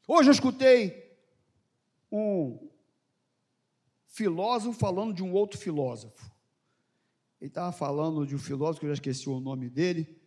Hoje 0.06 0.28
eu 0.28 0.34
escutei 0.34 1.18
um 2.12 2.68
filósofo 4.08 4.78
falando 4.78 5.14
de 5.14 5.22
um 5.22 5.32
outro 5.32 5.58
filósofo. 5.58 6.30
Ele 7.40 7.48
estava 7.48 7.72
falando 7.72 8.26
de 8.26 8.34
um 8.34 8.38
filósofo, 8.38 8.84
eu 8.84 8.90
já 8.90 8.94
esqueci 8.94 9.26
o 9.30 9.40
nome 9.40 9.70
dele, 9.70 10.25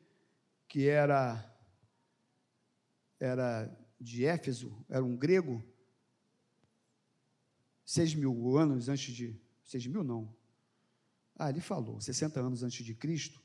que 0.69 0.87
era, 0.87 1.43
era 3.19 3.75
de 3.99 4.23
Éfeso, 4.23 4.85
era 4.87 5.03
um 5.03 5.17
grego, 5.17 5.65
seis 7.83 8.13
mil 8.13 8.55
anos 8.55 8.87
antes 8.87 9.13
de. 9.13 9.35
Seis 9.63 9.85
mil 9.87 10.03
não. 10.03 10.33
Ah, 11.35 11.49
ele 11.49 11.59
falou, 11.59 11.99
60 11.99 12.39
anos 12.39 12.63
antes 12.63 12.85
de 12.85 12.93
Cristo. 12.93 13.41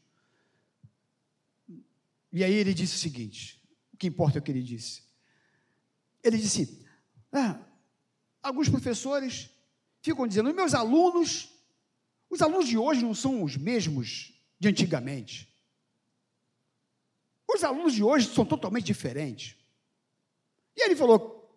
E 2.30 2.44
aí 2.44 2.52
ele 2.52 2.74
disse 2.74 2.96
o 2.96 2.98
seguinte: 2.98 3.60
o 3.92 3.96
que 3.96 4.06
importa 4.06 4.38
é 4.38 4.40
o 4.40 4.42
que 4.42 4.50
ele 4.50 4.62
disse. 4.62 5.02
Ele 6.22 6.37
disse: 6.37 6.87
ah, 7.32 7.58
alguns 8.42 8.68
professores 8.68 9.50
ficam 10.02 10.26
dizendo, 10.26 10.52
meus 10.52 10.74
alunos, 10.74 11.50
os 12.28 12.42
alunos 12.42 12.68
de 12.68 12.76
hoje 12.76 13.02
não 13.02 13.14
são 13.14 13.42
os 13.42 13.56
mesmos 13.56 14.34
de 14.58 14.68
antigamente. 14.68 15.54
Os 17.64 17.70
alunos 17.70 17.94
de 17.94 18.05
hoje 18.05 18.29
são 18.29 18.44
totalmente 18.44 18.85
diferentes. 18.85 19.57
E 20.77 20.85
ele 20.85 20.94
falou: 20.94 21.50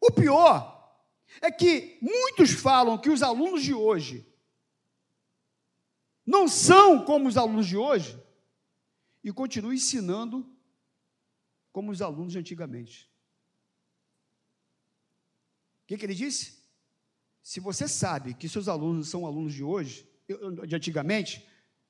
o 0.00 0.10
pior 0.10 1.00
é 1.40 1.48
que 1.48 1.96
muitos 2.02 2.50
falam 2.50 2.98
que 2.98 3.08
os 3.08 3.22
alunos 3.22 3.62
de 3.62 3.72
hoje 3.72 4.26
não 6.26 6.48
são 6.48 7.04
como 7.04 7.28
os 7.28 7.36
alunos 7.36 7.68
de 7.68 7.76
hoje 7.76 8.20
e 9.22 9.32
continuam 9.32 9.72
ensinando 9.72 10.44
como 11.70 11.92
os 11.92 12.02
alunos 12.02 12.32
de 12.32 12.40
antigamente. 12.40 13.08
O 15.84 15.86
que, 15.86 15.96
que 15.96 16.04
ele 16.04 16.16
disse? 16.16 16.64
Se 17.44 17.60
você 17.60 17.86
sabe 17.86 18.34
que 18.34 18.48
seus 18.48 18.66
alunos 18.66 19.08
são 19.08 19.24
alunos 19.24 19.54
de 19.54 19.62
hoje, 19.62 20.04
de 20.66 20.74
antigamente, 20.74 21.46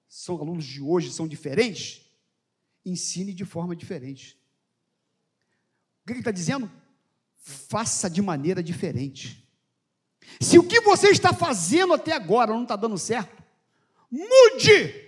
são 0.06 0.36
alunos 0.36 0.66
de 0.66 0.82
hoje, 0.82 1.10
são 1.10 1.26
diferentes, 1.26 2.05
ensine 2.86 3.34
de 3.34 3.44
forma 3.44 3.74
diferente. 3.74 4.38
O 6.02 6.06
que 6.06 6.12
ele 6.12 6.20
está 6.20 6.30
dizendo? 6.30 6.70
Faça 7.36 8.08
de 8.08 8.22
maneira 8.22 8.62
diferente. 8.62 9.44
Se 10.40 10.58
o 10.58 10.66
que 10.66 10.80
você 10.80 11.08
está 11.08 11.32
fazendo 11.32 11.94
até 11.94 12.12
agora 12.12 12.52
não 12.52 12.62
está 12.62 12.76
dando 12.76 12.96
certo, 12.96 13.42
mude 14.10 15.04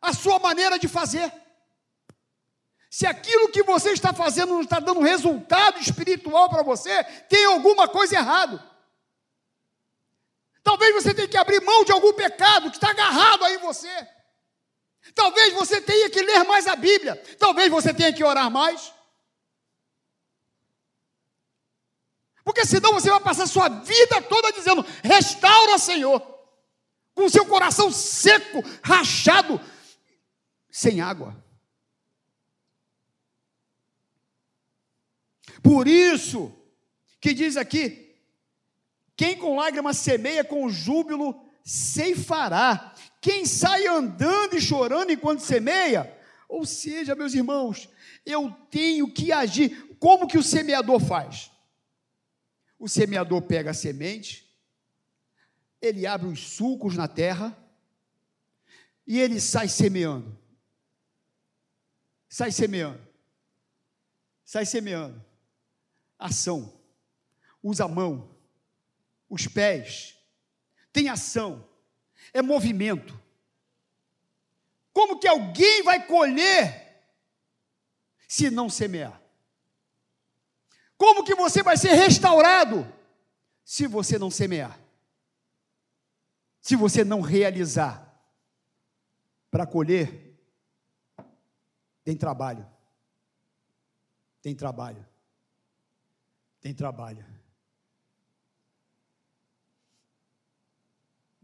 a 0.00 0.12
sua 0.12 0.38
maneira 0.38 0.78
de 0.78 0.86
fazer. 0.86 1.32
Se 2.90 3.06
aquilo 3.06 3.50
que 3.50 3.62
você 3.62 3.90
está 3.90 4.12
fazendo 4.12 4.52
não 4.52 4.60
está 4.60 4.78
dando 4.78 5.00
resultado 5.00 5.80
espiritual 5.80 6.48
para 6.48 6.62
você, 6.62 7.02
tem 7.28 7.44
alguma 7.46 7.88
coisa 7.88 8.16
errada. 8.16 8.62
Talvez 10.62 10.94
você 10.94 11.12
tenha 11.12 11.28
que 11.28 11.36
abrir 11.36 11.60
mão 11.60 11.84
de 11.84 11.92
algum 11.92 12.12
pecado 12.12 12.70
que 12.70 12.76
está 12.76 12.90
agarrado 12.90 13.44
aí 13.44 13.56
em 13.56 13.58
você. 13.58 14.08
Talvez 15.14 15.54
você 15.54 15.80
tenha 15.80 16.10
que 16.10 16.20
ler 16.20 16.44
mais 16.44 16.66
a 16.66 16.74
Bíblia. 16.74 17.16
Talvez 17.38 17.70
você 17.70 17.94
tenha 17.94 18.12
que 18.12 18.24
orar 18.24 18.50
mais. 18.50 18.92
Porque 22.44 22.66
senão 22.66 22.92
você 22.92 23.08
vai 23.08 23.20
passar 23.20 23.46
sua 23.46 23.68
vida 23.68 24.20
toda 24.22 24.52
dizendo: 24.52 24.84
restaura, 25.02 25.78
Senhor, 25.78 26.20
com 27.14 27.28
seu 27.28 27.46
coração 27.46 27.90
seco, 27.90 28.60
rachado, 28.82 29.60
sem 30.70 31.00
água. 31.00 31.42
Por 35.62 35.86
isso 35.86 36.52
que 37.20 37.32
diz 37.32 37.56
aqui: 37.56 38.20
quem 39.16 39.38
com 39.38 39.56
lágrimas 39.56 39.96
semeia, 39.96 40.44
com 40.44 40.68
júbilo 40.68 41.43
ceifará. 41.64 42.94
Quem 43.20 43.46
sai 43.46 43.86
andando 43.86 44.54
e 44.54 44.60
chorando 44.60 45.10
enquanto 45.10 45.40
semeia, 45.40 46.14
ou 46.46 46.66
seja, 46.66 47.14
meus 47.14 47.32
irmãos, 47.32 47.88
eu 48.24 48.50
tenho 48.70 49.10
que 49.10 49.32
agir. 49.32 49.96
Como 49.98 50.28
que 50.28 50.36
o 50.36 50.42
semeador 50.42 51.00
faz? 51.00 51.50
O 52.78 52.86
semeador 52.86 53.40
pega 53.42 53.70
a 53.70 53.74
semente, 53.74 54.44
ele 55.80 56.06
abre 56.06 56.28
os 56.28 56.40
sulcos 56.40 56.96
na 56.96 57.08
terra 57.08 57.56
e 59.06 59.18
ele 59.18 59.40
sai 59.40 59.68
semeando. 59.68 60.38
Sai 62.28 62.50
semeando. 62.50 63.00
Sai 64.44 64.66
semeando. 64.66 65.24
Ação. 66.18 66.78
Usa 67.62 67.84
a 67.84 67.88
mão, 67.88 68.36
os 69.28 69.46
pés. 69.46 70.18
Tem 70.94 71.08
ação. 71.08 71.68
É 72.32 72.40
movimento. 72.40 73.20
Como 74.92 75.18
que 75.18 75.26
alguém 75.26 75.82
vai 75.82 76.06
colher 76.06 77.04
se 78.28 78.48
não 78.48 78.70
semear? 78.70 79.20
Como 80.96 81.24
que 81.24 81.34
você 81.34 81.64
vai 81.64 81.76
ser 81.76 81.94
restaurado 81.94 82.86
se 83.64 83.88
você 83.88 84.20
não 84.20 84.30
semear? 84.30 84.78
Se 86.60 86.76
você 86.76 87.02
não 87.02 87.20
realizar 87.20 88.00
para 89.50 89.66
colher, 89.66 90.38
tem 92.04 92.16
trabalho. 92.16 92.70
Tem 94.40 94.54
trabalho. 94.54 95.04
Tem 96.60 96.72
trabalho. 96.72 97.43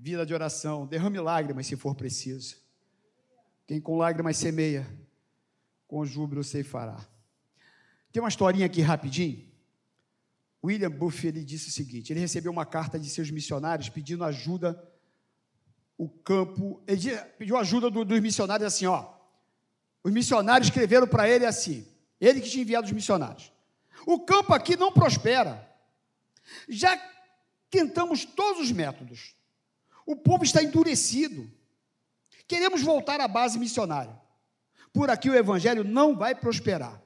Vida 0.02 0.24
de 0.24 0.32
oração, 0.32 0.86
derrame 0.86 1.20
lágrimas 1.20 1.66
se 1.66 1.76
for 1.76 1.94
preciso. 1.94 2.56
Quem 3.66 3.78
com 3.78 3.98
lágrimas 3.98 4.38
semeia, 4.38 4.88
com 5.86 6.06
júbilo 6.06 6.42
fará. 6.64 7.06
Tem 8.10 8.22
uma 8.22 8.30
historinha 8.30 8.64
aqui 8.64 8.80
rapidinho. 8.80 9.46
William 10.64 10.90
Buff 10.90 11.26
ele 11.26 11.44
disse 11.44 11.68
o 11.68 11.70
seguinte: 11.70 12.14
ele 12.14 12.20
recebeu 12.20 12.50
uma 12.50 12.64
carta 12.64 12.98
de 12.98 13.10
seus 13.10 13.30
missionários 13.30 13.90
pedindo 13.90 14.24
ajuda 14.24 14.82
o 15.98 16.08
campo. 16.08 16.82
Ele 16.86 17.14
pediu 17.36 17.58
ajuda 17.58 17.90
do, 17.90 18.02
dos 18.02 18.20
missionários 18.20 18.72
assim, 18.72 18.86
ó. 18.86 19.12
Os 20.02 20.10
missionários 20.10 20.68
escreveram 20.68 21.06
para 21.06 21.28
ele 21.28 21.44
assim. 21.44 21.86
Ele 22.18 22.40
que 22.40 22.48
tinha 22.48 22.62
enviado 22.62 22.86
os 22.86 22.92
missionários. 22.92 23.52
O 24.06 24.20
campo 24.20 24.54
aqui 24.54 24.76
não 24.76 24.90
prospera. 24.90 25.70
Já 26.70 26.98
tentamos 27.68 28.24
todos 28.24 28.62
os 28.62 28.72
métodos. 28.72 29.38
O 30.06 30.16
povo 30.16 30.44
está 30.44 30.62
endurecido. 30.62 31.50
Queremos 32.46 32.82
voltar 32.82 33.20
à 33.20 33.28
base 33.28 33.58
missionária. 33.58 34.20
Por 34.92 35.08
aqui 35.08 35.30
o 35.30 35.34
evangelho 35.34 35.84
não 35.84 36.16
vai 36.16 36.34
prosperar. 36.34 37.02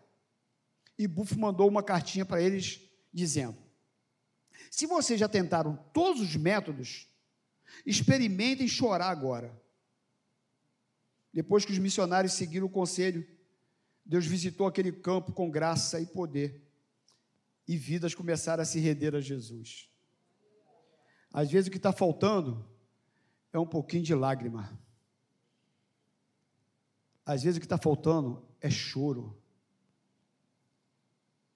E 0.98 1.06
Buff 1.06 1.36
mandou 1.36 1.68
uma 1.68 1.82
cartinha 1.82 2.24
para 2.24 2.40
eles 2.40 2.80
dizendo: 3.12 3.58
Se 4.70 4.86
vocês 4.86 5.20
já 5.20 5.28
tentaram 5.28 5.76
todos 5.92 6.20
os 6.20 6.36
métodos, 6.36 7.08
experimentem 7.84 8.66
chorar 8.66 9.10
agora. 9.10 9.54
Depois 11.32 11.64
que 11.64 11.72
os 11.72 11.78
missionários 11.78 12.34
seguiram 12.34 12.66
o 12.66 12.70
conselho, 12.70 13.26
Deus 14.06 14.24
visitou 14.24 14.66
aquele 14.66 14.92
campo 14.92 15.32
com 15.32 15.50
graça 15.50 16.00
e 16.00 16.06
poder. 16.06 16.62
E 17.66 17.76
vidas 17.76 18.14
começaram 18.14 18.62
a 18.62 18.66
se 18.66 18.78
render 18.78 19.16
a 19.16 19.20
Jesus. 19.20 19.88
Às 21.32 21.50
vezes 21.50 21.68
o 21.68 21.70
que 21.70 21.78
está 21.78 21.92
faltando 21.92 22.64
é 23.54 23.58
um 23.58 23.66
pouquinho 23.66 24.02
de 24.02 24.12
lágrima. 24.14 24.76
Às 27.24 27.44
vezes 27.44 27.56
o 27.56 27.60
que 27.60 27.66
está 27.66 27.78
faltando 27.78 28.44
é 28.60 28.68
choro. 28.68 29.40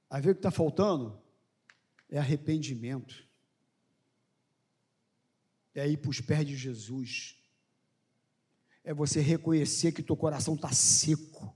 Às 0.08 0.20
vezes 0.20 0.30
o 0.30 0.34
que 0.37 0.46
está 0.46 0.52
faltando 0.52 1.20
é 2.08 2.16
arrependimento. 2.16 3.26
É 5.74 5.88
ir 5.88 5.96
para 5.96 6.11
os 6.11 6.20
pés 6.20 6.46
de 6.46 6.56
Jesus. 6.56 7.37
É 8.84 8.94
você 8.94 9.20
reconhecer 9.20 9.90
que 9.90 10.02
teu 10.02 10.16
coração 10.16 10.54
está 10.54 10.72
seco. 10.72 11.52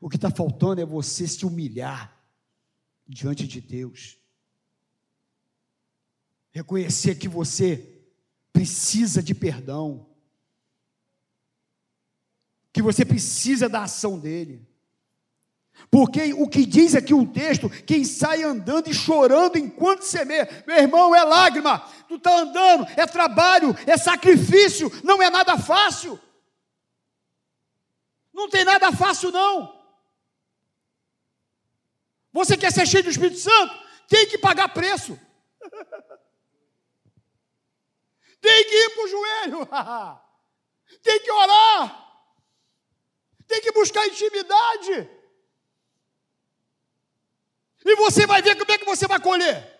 O 0.00 0.08
que 0.08 0.16
está 0.16 0.30
faltando 0.30 0.80
é 0.80 0.86
você 0.86 1.26
se 1.26 1.44
humilhar 1.44 2.16
diante 3.04 3.48
de 3.48 3.60
Deus. 3.60 4.16
Reconhecer 6.52 7.16
que 7.16 7.26
você 7.26 7.97
precisa 8.58 9.22
de 9.22 9.36
perdão 9.36 10.04
que 12.72 12.82
você 12.82 13.04
precisa 13.04 13.68
da 13.68 13.84
ação 13.84 14.18
dele. 14.18 14.68
Porque 15.88 16.32
o 16.34 16.48
que 16.48 16.66
diz 16.66 16.96
aqui 16.96 17.14
o 17.14 17.24
texto, 17.24 17.70
quem 17.70 18.04
sai 18.04 18.42
andando 18.42 18.88
e 18.90 18.94
chorando 18.94 19.56
enquanto 19.56 20.02
semeia, 20.02 20.64
meu 20.66 20.76
irmão, 20.76 21.14
é 21.14 21.22
lágrima, 21.22 21.78
tu 22.08 22.16
está 22.16 22.36
andando, 22.36 22.84
é 22.96 23.06
trabalho, 23.06 23.68
é 23.86 23.96
sacrifício, 23.96 24.90
não 25.04 25.22
é 25.22 25.30
nada 25.30 25.56
fácil. 25.56 26.18
Não 28.32 28.50
tem 28.50 28.64
nada 28.64 28.90
fácil, 28.90 29.30
não. 29.30 29.72
Você 32.32 32.56
quer 32.56 32.72
ser 32.72 32.88
cheio 32.88 33.04
do 33.04 33.10
Espírito 33.10 33.38
Santo? 33.38 33.72
Tem 34.08 34.26
que 34.26 34.36
pagar 34.36 34.74
preço. 34.74 35.16
tem 38.40 38.64
que 38.64 38.74
ir 38.74 38.90
para 38.90 39.04
o 39.04 39.08
joelho. 39.08 39.68
tem 41.02 41.20
que 41.20 41.30
orar 41.30 42.08
tem 43.48 43.62
que 43.62 43.72
buscar 43.72 44.06
intimidade. 44.06 45.10
E 47.84 47.96
você 47.96 48.26
vai 48.26 48.42
ver 48.42 48.56
como 48.56 48.70
é 48.70 48.78
que 48.78 48.84
você 48.84 49.06
vai 49.08 49.18
colher. 49.18 49.76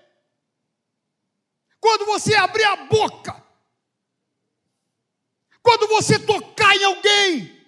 Quando 1.79 2.07
você 2.07 2.35
abrir 2.35 2.64
a 2.64 2.77
boca, 2.87 3.44
quando 5.62 5.87
você 5.87 6.18
tocar 6.18 6.75
em 6.75 6.85
alguém, 6.85 7.59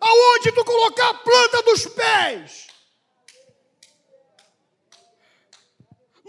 aonde 0.00 0.52
tu 0.52 0.64
colocar 0.64 1.10
a 1.10 1.14
planta 1.14 1.62
dos 1.62 1.86
pés, 1.86 2.68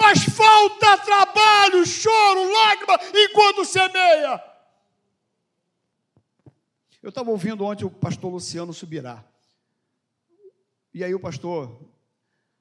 mas 0.02 0.24
falta 0.24 0.98
trabalho, 0.98 1.86
choro, 1.86 2.52
lágrima 2.52 3.00
enquanto 3.14 3.64
semeia. 3.64 4.44
Eu 7.02 7.10
estava 7.10 7.30
ouvindo 7.30 7.64
ontem 7.64 7.86
o 7.86 7.90
pastor 7.92 8.32
Luciano 8.32 8.74
Subirá. 8.74 9.24
E 10.94 11.04
aí 11.04 11.14
o 11.14 11.20
pastor, 11.20 11.80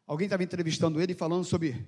alguém 0.06 0.26
estava 0.26 0.44
entrevistando 0.44 1.00
ele 1.00 1.14
falando 1.14 1.44
sobre 1.44 1.86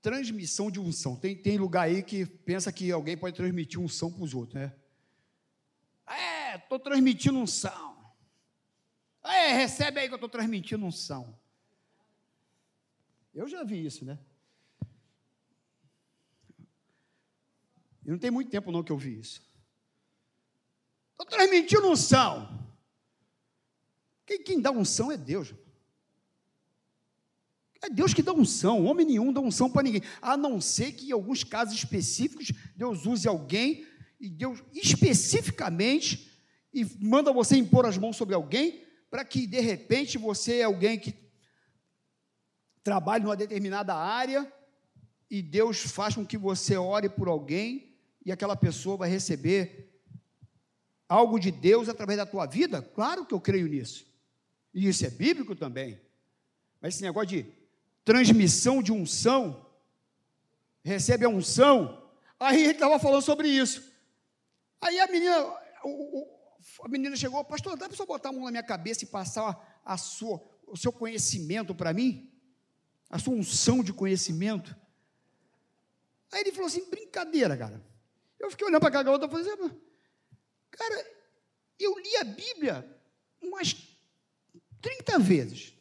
transmissão 0.00 0.70
de 0.70 0.78
unção. 0.78 1.16
Tem, 1.16 1.34
tem 1.34 1.56
lugar 1.56 1.82
aí 1.82 2.02
que 2.02 2.26
pensa 2.26 2.72
que 2.72 2.90
alguém 2.90 3.16
pode 3.16 3.36
transmitir 3.36 3.80
unção 3.80 4.12
para 4.12 4.22
os 4.22 4.34
outros, 4.34 4.54
né? 4.54 4.74
É, 6.06 6.56
estou 6.56 6.78
transmitindo 6.78 7.38
unção. 7.38 7.96
É, 9.24 9.52
recebe 9.52 10.00
aí 10.00 10.08
que 10.08 10.14
eu 10.14 10.16
estou 10.16 10.28
transmitindo 10.28 10.84
unção. 10.84 11.38
Eu 13.34 13.48
já 13.48 13.64
vi 13.64 13.84
isso, 13.84 14.04
né? 14.04 14.18
E 18.04 18.10
não 18.10 18.18
tem 18.18 18.30
muito 18.30 18.50
tempo 18.50 18.72
não 18.72 18.82
que 18.82 18.92
eu 18.92 18.98
vi 18.98 19.18
isso. 19.18 19.40
Estou 21.12 21.26
transmitindo 21.26 21.88
unção. 21.88 22.62
Quem, 24.26 24.42
quem 24.42 24.60
dá 24.60 24.70
unção 24.70 25.10
é 25.10 25.16
Deus. 25.16 25.54
É 27.80 27.88
Deus 27.90 28.14
que 28.14 28.22
dá 28.22 28.32
unção, 28.32 28.84
homem 28.84 29.04
nenhum 29.04 29.32
dá 29.32 29.40
unção 29.40 29.68
para 29.68 29.82
ninguém, 29.82 30.02
a 30.20 30.36
não 30.36 30.60
ser 30.60 30.92
que 30.92 31.08
em 31.08 31.12
alguns 31.12 31.42
casos 31.42 31.74
específicos 31.74 32.52
Deus 32.76 33.06
use 33.06 33.26
alguém 33.26 33.84
e 34.20 34.30
Deus 34.30 34.62
especificamente 34.72 36.30
e 36.72 36.84
manda 37.00 37.32
você 37.32 37.56
impor 37.56 37.84
as 37.84 37.98
mãos 37.98 38.16
sobre 38.16 38.36
alguém 38.36 38.84
para 39.10 39.24
que 39.24 39.48
de 39.48 39.60
repente 39.60 40.16
você 40.16 40.58
é 40.58 40.62
alguém 40.62 40.96
que 40.96 41.10
trabalhe 42.82 43.24
numa 43.24 43.36
determinada 43.36 43.94
área 43.94 44.50
e 45.30 45.40
Deus 45.40 45.80
faz 45.80 46.14
com 46.14 46.26
que 46.26 46.36
você 46.36 46.76
ore 46.76 47.08
por 47.08 47.28
alguém 47.28 47.96
e 48.24 48.30
aquela 48.30 48.56
pessoa 48.56 48.96
vai 48.96 49.08
receber 49.08 49.90
algo 51.08 51.38
de 51.38 51.50
Deus 51.50 51.88
através 51.88 52.18
da 52.18 52.26
tua 52.26 52.46
vida? 52.46 52.82
Claro 52.82 53.26
que 53.26 53.34
eu 53.34 53.40
creio 53.40 53.66
nisso. 53.66 54.06
E 54.74 54.88
isso 54.88 55.04
é 55.04 55.10
bíblico 55.10 55.54
também. 55.54 56.00
Mas 56.80 56.94
esse 56.94 57.02
negócio 57.02 57.28
de 57.28 57.46
transmissão 58.04 58.82
de 58.82 58.92
unção, 58.92 59.66
recebe 60.82 61.24
a 61.24 61.28
unção, 61.28 62.10
aí 62.38 62.62
ele 62.62 62.72
estava 62.72 62.98
falando 62.98 63.22
sobre 63.22 63.48
isso. 63.48 63.82
Aí 64.80 64.98
a 64.98 65.06
menina 65.06 65.38
o, 65.84 66.20
o, 66.20 66.28
a 66.84 66.88
menina 66.88 67.16
chegou, 67.16 67.44
pastor, 67.44 67.76
dá 67.76 67.88
para 67.88 67.96
só 67.96 68.06
botar 68.06 68.30
a 68.30 68.32
mão 68.32 68.44
na 68.44 68.50
minha 68.50 68.62
cabeça 68.62 69.04
e 69.04 69.06
passar 69.06 69.80
a 69.84 69.96
sua, 69.96 70.42
o 70.66 70.76
seu 70.76 70.92
conhecimento 70.92 71.74
para 71.74 71.92
mim? 71.92 72.31
A 73.12 73.18
sua 73.18 73.34
unção 73.34 73.84
de 73.84 73.92
conhecimento? 73.92 74.74
Aí 76.32 76.40
ele 76.40 76.52
falou 76.52 76.66
assim: 76.66 76.88
brincadeira, 76.88 77.56
cara. 77.56 77.80
Eu 78.40 78.50
fiquei 78.50 78.66
olhando 78.66 78.80
para 78.80 78.88
aquela 78.88 79.04
garota 79.04 79.26
e 79.26 79.30
falei 79.30 79.52
assim, 79.52 79.80
cara, 80.70 81.06
eu 81.78 81.96
li 81.98 82.16
a 82.16 82.24
Bíblia 82.24 83.00
umas 83.40 83.76
30 84.80 85.18
vezes. 85.20 85.74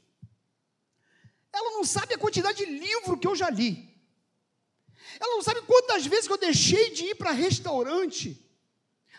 Ela 1.52 1.72
não 1.72 1.84
sabe 1.84 2.14
a 2.14 2.20
quantidade 2.20 2.60
de 2.60 2.66
livro 2.66 3.18
que 3.18 3.28
eu 3.28 3.36
já 3.36 3.50
li. 3.50 3.90
Ela 5.20 5.36
não 5.36 5.42
sabe 5.42 5.62
quantas 5.64 6.06
vezes 6.06 6.28
que 6.28 6.34
eu 6.34 6.38
deixei 6.38 6.92
de 6.92 7.06
ir 7.06 7.16
para 7.16 7.32
restaurante 7.32 8.48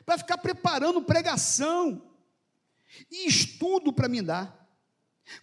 para 0.04 0.18
ficar 0.18 0.38
preparando 0.38 1.02
pregação 1.02 2.14
e 3.10 3.26
estudo 3.26 3.92
para 3.92 4.08
me 4.08 4.22
dar. 4.22 4.58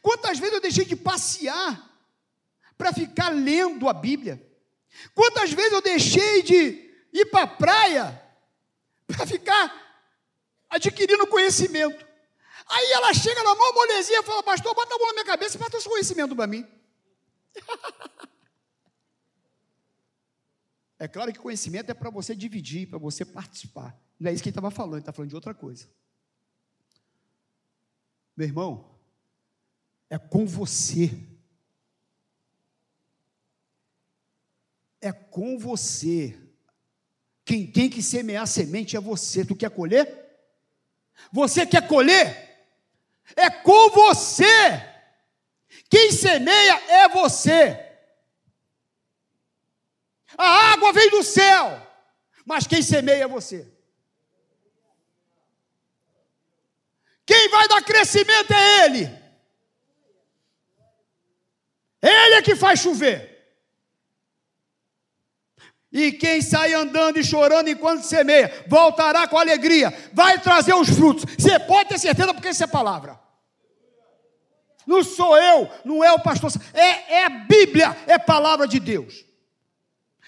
Quantas 0.01 0.37
vezes 0.39 0.55
eu 0.55 0.61
deixei 0.61 0.85
de 0.85 0.95
passear 0.95 1.88
para 2.79 2.93
ficar 2.93 3.27
lendo 3.27 3.89
a 3.89 3.93
Bíblia? 3.93 4.41
Quantas 5.13 5.51
vezes 5.51 5.73
eu 5.73 5.81
deixei 5.81 6.41
de 6.41 6.89
ir 7.11 7.25
para 7.25 7.43
a 7.43 7.47
praia 7.47 8.23
para 9.05 9.27
ficar 9.27 10.07
adquirindo 10.69 11.27
conhecimento? 11.27 12.07
Aí 12.67 12.91
ela 12.93 13.13
chega 13.13 13.43
na 13.43 13.53
mão 13.53 13.73
molezinha 13.73 14.21
e 14.21 14.23
fala, 14.23 14.41
pastor, 14.41 14.73
bota 14.73 14.95
a 14.95 14.97
mão 14.97 15.07
na 15.07 15.13
minha 15.13 15.25
cabeça 15.25 15.57
e 15.57 15.59
bota 15.59 15.75
esse 15.75 15.89
conhecimento 15.89 16.33
para 16.33 16.47
mim. 16.47 16.65
É 21.01 21.07
claro 21.07 21.31
que 21.31 21.39
conhecimento 21.39 21.89
é 21.89 21.93
para 21.93 22.09
você 22.09 22.35
dividir, 22.35 22.85
para 22.85 22.99
você 22.99 23.23
participar. 23.23 23.97
Não 24.19 24.29
é 24.29 24.33
isso 24.33 24.43
que 24.43 24.49
ele 24.49 24.51
estava 24.51 24.69
falando, 24.69 24.95
ele 24.95 24.99
está 24.99 25.13
falando 25.13 25.29
de 25.29 25.35
outra 25.35 25.53
coisa. 25.53 25.87
Meu 28.35 28.45
irmão, 28.45 28.99
é 30.09 30.17
com 30.17 30.45
você. 30.45 31.09
É 35.01 35.11
com 35.11 35.57
você. 35.57 36.37
Quem 37.45 37.65
tem 37.71 37.89
que 37.89 38.03
semear 38.03 38.45
semente 38.47 38.95
é 38.95 38.99
você. 38.99 39.45
Tu 39.45 39.55
quer 39.55 39.69
colher? 39.69 40.07
Você 41.31 41.65
quer 41.65 41.87
colher? 41.87 42.49
É 43.35 43.49
com 43.49 43.89
você. 43.89 44.45
Quem 45.89 46.11
semeia 46.11 46.75
é 46.91 47.09
você. 47.09 47.85
A 50.37 50.73
água 50.73 50.93
vem 50.93 51.09
do 51.09 51.23
céu, 51.23 51.85
mas 52.45 52.65
quem 52.65 52.81
semeia 52.81 53.23
é 53.23 53.27
você. 53.27 53.67
Quem 57.25 57.49
vai 57.49 57.67
dar 57.67 57.83
crescimento 57.83 58.51
é 58.51 58.85
Ele. 58.85 59.19
Ele 62.01 62.35
é 62.35 62.41
que 62.41 62.55
faz 62.55 62.79
chover. 62.79 63.28
E 65.91 66.11
quem 66.11 66.41
sai 66.41 66.73
andando 66.73 67.17
e 67.17 67.23
chorando 67.23 67.67
enquanto 67.67 68.03
semeia, 68.03 68.65
voltará 68.67 69.27
com 69.27 69.37
alegria, 69.37 69.91
vai 70.13 70.39
trazer 70.39 70.73
os 70.73 70.89
frutos. 70.89 71.25
Você 71.37 71.59
pode 71.59 71.89
ter 71.89 71.99
certeza, 71.99 72.33
porque 72.33 72.49
isso 72.49 72.63
é 72.63 72.67
palavra. 72.67 73.19
Não 74.85 75.03
sou 75.03 75.37
eu, 75.37 75.69
não 75.83 76.03
é 76.03 76.11
o 76.11 76.19
pastor, 76.19 76.51
é, 76.73 77.15
é 77.15 77.25
a 77.25 77.29
Bíblia, 77.29 77.95
é 78.07 78.17
palavra 78.17 78.67
de 78.67 78.79
Deus. 78.79 79.25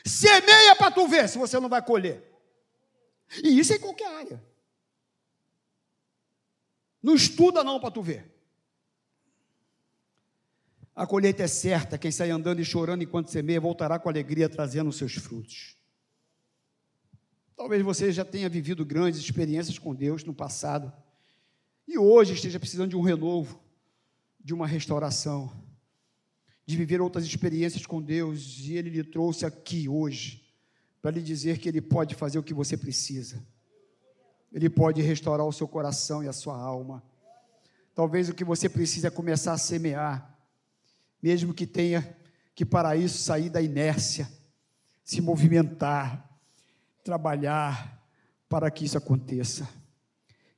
Semeia 0.03 0.75
para 0.75 0.91
tu 0.91 1.07
ver 1.07 1.29
se 1.29 1.37
você 1.37 1.59
não 1.59 1.69
vai 1.69 1.81
colher. 1.81 2.23
E 3.43 3.59
isso 3.59 3.73
é 3.73 3.75
em 3.75 3.79
qualquer 3.79 4.07
área. 4.07 4.43
Não 7.01 7.15
estuda 7.15 7.63
não 7.63 7.79
para 7.79 7.91
tu 7.91 8.01
ver. 8.01 8.30
A 11.01 11.07
colheita 11.07 11.41
é 11.41 11.47
certa, 11.47 11.97
quem 11.97 12.11
sai 12.11 12.29
andando 12.29 12.61
e 12.61 12.63
chorando 12.63 13.01
enquanto 13.01 13.31
semeia 13.31 13.59
voltará 13.59 13.97
com 13.97 14.07
alegria 14.07 14.47
trazendo 14.47 14.91
seus 14.91 15.15
frutos. 15.15 15.75
Talvez 17.57 17.81
você 17.81 18.11
já 18.11 18.23
tenha 18.23 18.47
vivido 18.47 18.85
grandes 18.85 19.19
experiências 19.19 19.79
com 19.79 19.95
Deus 19.95 20.23
no 20.23 20.31
passado 20.31 20.93
e 21.87 21.97
hoje 21.97 22.35
esteja 22.35 22.59
precisando 22.59 22.91
de 22.91 22.95
um 22.95 23.01
renovo, 23.01 23.59
de 24.39 24.53
uma 24.53 24.67
restauração 24.67 25.51
de 26.67 26.77
viver 26.77 27.01
outras 27.01 27.25
experiências 27.25 27.83
com 27.83 27.99
Deus, 27.99 28.59
e 28.59 28.77
Ele 28.77 28.91
lhe 28.91 29.03
trouxe 29.03 29.43
aqui 29.43 29.89
hoje 29.89 30.53
para 31.01 31.09
lhe 31.09 31.21
dizer 31.23 31.57
que 31.57 31.67
Ele 31.67 31.81
pode 31.81 32.13
fazer 32.13 32.37
o 32.37 32.43
que 32.43 32.53
você 32.53 32.77
precisa. 32.77 33.43
Ele 34.53 34.69
pode 34.69 35.01
restaurar 35.01 35.47
o 35.47 35.51
seu 35.51 35.67
coração 35.67 36.23
e 36.23 36.27
a 36.27 36.33
sua 36.33 36.55
alma. 36.55 37.01
Talvez 37.95 38.29
o 38.29 38.35
que 38.35 38.43
você 38.43 38.69
precisa 38.69 39.07
é 39.07 39.09
começar 39.09 39.53
a 39.53 39.57
semear, 39.57 40.31
mesmo 41.21 41.53
que 41.53 41.65
tenha 41.65 42.17
que 42.53 42.65
para 42.65 42.95
isso 42.95 43.17
sair 43.17 43.49
da 43.49 43.61
inércia, 43.61 44.29
se 45.03 45.21
movimentar, 45.21 46.29
trabalhar 47.03 48.01
para 48.47 48.69
que 48.69 48.85
isso 48.85 48.97
aconteça. 48.97 49.67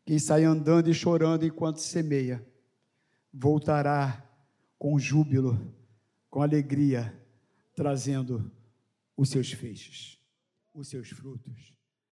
Quem 0.06 0.20
sai 0.20 0.44
andando 0.44 0.90
e 0.90 0.94
chorando 0.94 1.46
enquanto 1.46 1.78
semeia, 1.78 2.46
voltará 3.34 4.24
com 4.78 5.00
júbilo 5.00 5.74
com 6.34 6.42
alegria, 6.42 7.16
trazendo 7.76 8.52
os 9.16 9.30
seus 9.30 9.52
feixes, 9.52 10.20
os 10.74 10.88
seus 10.88 11.10
frutos. 11.10 11.73